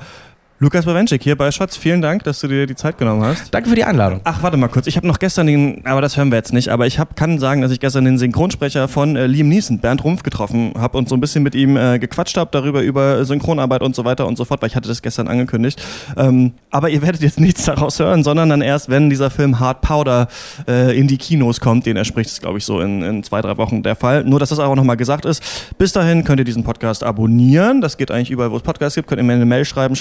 Lukas 0.64 0.86
Bawenschik 0.86 1.22
hier 1.22 1.36
bei 1.36 1.50
Schatz, 1.50 1.76
vielen 1.76 2.00
Dank, 2.00 2.24
dass 2.24 2.40
du 2.40 2.48
dir 2.48 2.66
die 2.66 2.74
Zeit 2.74 2.96
genommen 2.96 3.22
hast. 3.22 3.52
Danke 3.52 3.68
für 3.68 3.76
die 3.76 3.84
Einladung. 3.84 4.22
Ach, 4.24 4.42
warte 4.42 4.56
mal 4.56 4.68
kurz. 4.68 4.86
Ich 4.86 4.96
habe 4.96 5.06
noch 5.06 5.18
gestern 5.18 5.46
den, 5.46 5.84
aber 5.84 6.00
das 6.00 6.16
hören 6.16 6.30
wir 6.30 6.36
jetzt 6.36 6.54
nicht, 6.54 6.70
aber 6.70 6.86
ich 6.86 6.98
hab, 6.98 7.16
kann 7.16 7.38
sagen, 7.38 7.60
dass 7.60 7.70
ich 7.70 7.80
gestern 7.80 8.06
den 8.06 8.16
Synchronsprecher 8.16 8.88
von 8.88 9.14
äh, 9.14 9.26
Liam 9.26 9.50
Neeson, 9.50 9.80
Bernd 9.80 10.02
Rumpf, 10.04 10.22
getroffen 10.22 10.72
habe 10.78 10.96
und 10.96 11.06
so 11.06 11.16
ein 11.16 11.20
bisschen 11.20 11.42
mit 11.42 11.54
ihm 11.54 11.76
äh, 11.76 11.98
gequatscht 11.98 12.38
habe 12.38 12.48
darüber, 12.50 12.80
über 12.80 13.26
Synchronarbeit 13.26 13.82
und 13.82 13.94
so 13.94 14.06
weiter 14.06 14.26
und 14.26 14.38
so 14.38 14.46
fort, 14.46 14.62
weil 14.62 14.70
ich 14.70 14.74
hatte 14.74 14.88
das 14.88 15.02
gestern 15.02 15.28
angekündigt. 15.28 15.82
Ähm, 16.16 16.54
aber 16.70 16.88
ihr 16.88 17.02
werdet 17.02 17.20
jetzt 17.20 17.38
nichts 17.40 17.66
daraus 17.66 17.98
hören, 17.98 18.24
sondern 18.24 18.48
dann 18.48 18.62
erst, 18.62 18.88
wenn 18.88 19.10
dieser 19.10 19.28
Film 19.28 19.60
Hard 19.60 19.82
Powder 19.82 20.28
äh, 20.66 20.98
in 20.98 21.08
die 21.08 21.18
Kinos 21.18 21.60
kommt, 21.60 21.84
den 21.84 21.98
er 21.98 22.06
spricht, 22.06 22.30
ist 22.30 22.40
glaube 22.40 22.56
ich 22.56 22.64
so 22.64 22.80
in, 22.80 23.02
in 23.02 23.22
zwei, 23.22 23.42
drei 23.42 23.58
Wochen 23.58 23.82
der 23.82 23.96
Fall. 23.96 24.24
Nur, 24.24 24.40
dass 24.40 24.48
das 24.48 24.60
auch 24.60 24.74
nochmal 24.74 24.96
gesagt 24.96 25.26
ist. 25.26 25.42
Bis 25.76 25.92
dahin 25.92 26.24
könnt 26.24 26.38
ihr 26.38 26.46
diesen 26.46 26.64
Podcast 26.64 27.04
abonnieren. 27.04 27.82
Das 27.82 27.98
geht 27.98 28.10
eigentlich 28.10 28.30
überall, 28.30 28.50
wo 28.50 28.56
es 28.56 28.62
Podcasts 28.62 28.94
gibt. 28.94 29.08
Könnt 29.08 29.20
ihr 29.20 29.24
mir 29.24 29.34
eine 29.34 29.44
Mail 29.44 29.66
schreiben, 29.66 29.94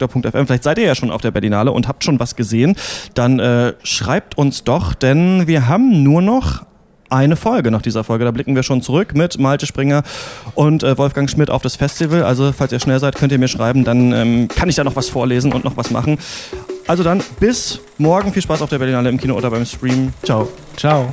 shots.detektor.fm. 0.00 0.46
Vielleicht 0.46 0.64
seid 0.64 0.78
ihr 0.78 0.84
ja 0.84 0.94
schon 0.94 1.10
auf 1.10 1.20
der 1.20 1.30
Berlinale 1.30 1.72
und 1.72 1.88
habt 1.88 2.04
schon 2.04 2.18
was 2.20 2.36
gesehen. 2.36 2.76
Dann 3.14 3.38
äh, 3.38 3.74
schreibt 3.82 4.38
uns 4.38 4.64
doch, 4.64 4.94
denn 4.94 5.46
wir 5.46 5.68
haben 5.68 6.02
nur 6.02 6.22
noch 6.22 6.64
eine 7.08 7.34
Folge 7.34 7.72
nach 7.72 7.82
dieser 7.82 8.04
Folge. 8.04 8.24
Da 8.24 8.30
blicken 8.30 8.54
wir 8.54 8.62
schon 8.62 8.82
zurück 8.82 9.14
mit 9.14 9.38
Malte 9.38 9.66
Springer 9.66 10.04
und 10.54 10.84
äh, 10.84 10.96
Wolfgang 10.96 11.28
Schmidt 11.28 11.50
auf 11.50 11.60
das 11.60 11.74
Festival. 11.74 12.22
Also, 12.22 12.52
falls 12.56 12.70
ihr 12.70 12.78
schnell 12.78 13.00
seid, 13.00 13.16
könnt 13.16 13.32
ihr 13.32 13.38
mir 13.38 13.48
schreiben. 13.48 13.84
Dann 13.84 14.12
ähm, 14.12 14.48
kann 14.48 14.68
ich 14.68 14.76
da 14.76 14.84
noch 14.84 14.94
was 14.94 15.08
vorlesen 15.08 15.52
und 15.52 15.64
noch 15.64 15.76
was 15.76 15.90
machen. 15.90 16.18
Also 16.86 17.02
dann, 17.02 17.20
bis 17.40 17.80
morgen. 17.98 18.32
Viel 18.32 18.42
Spaß 18.42 18.62
auf 18.62 18.70
der 18.70 18.78
Berlinale 18.78 19.08
im 19.08 19.18
Kino 19.18 19.34
oder 19.34 19.50
beim 19.50 19.64
Stream. 19.64 20.12
Ciao. 20.22 20.48
Ciao. 20.76 21.12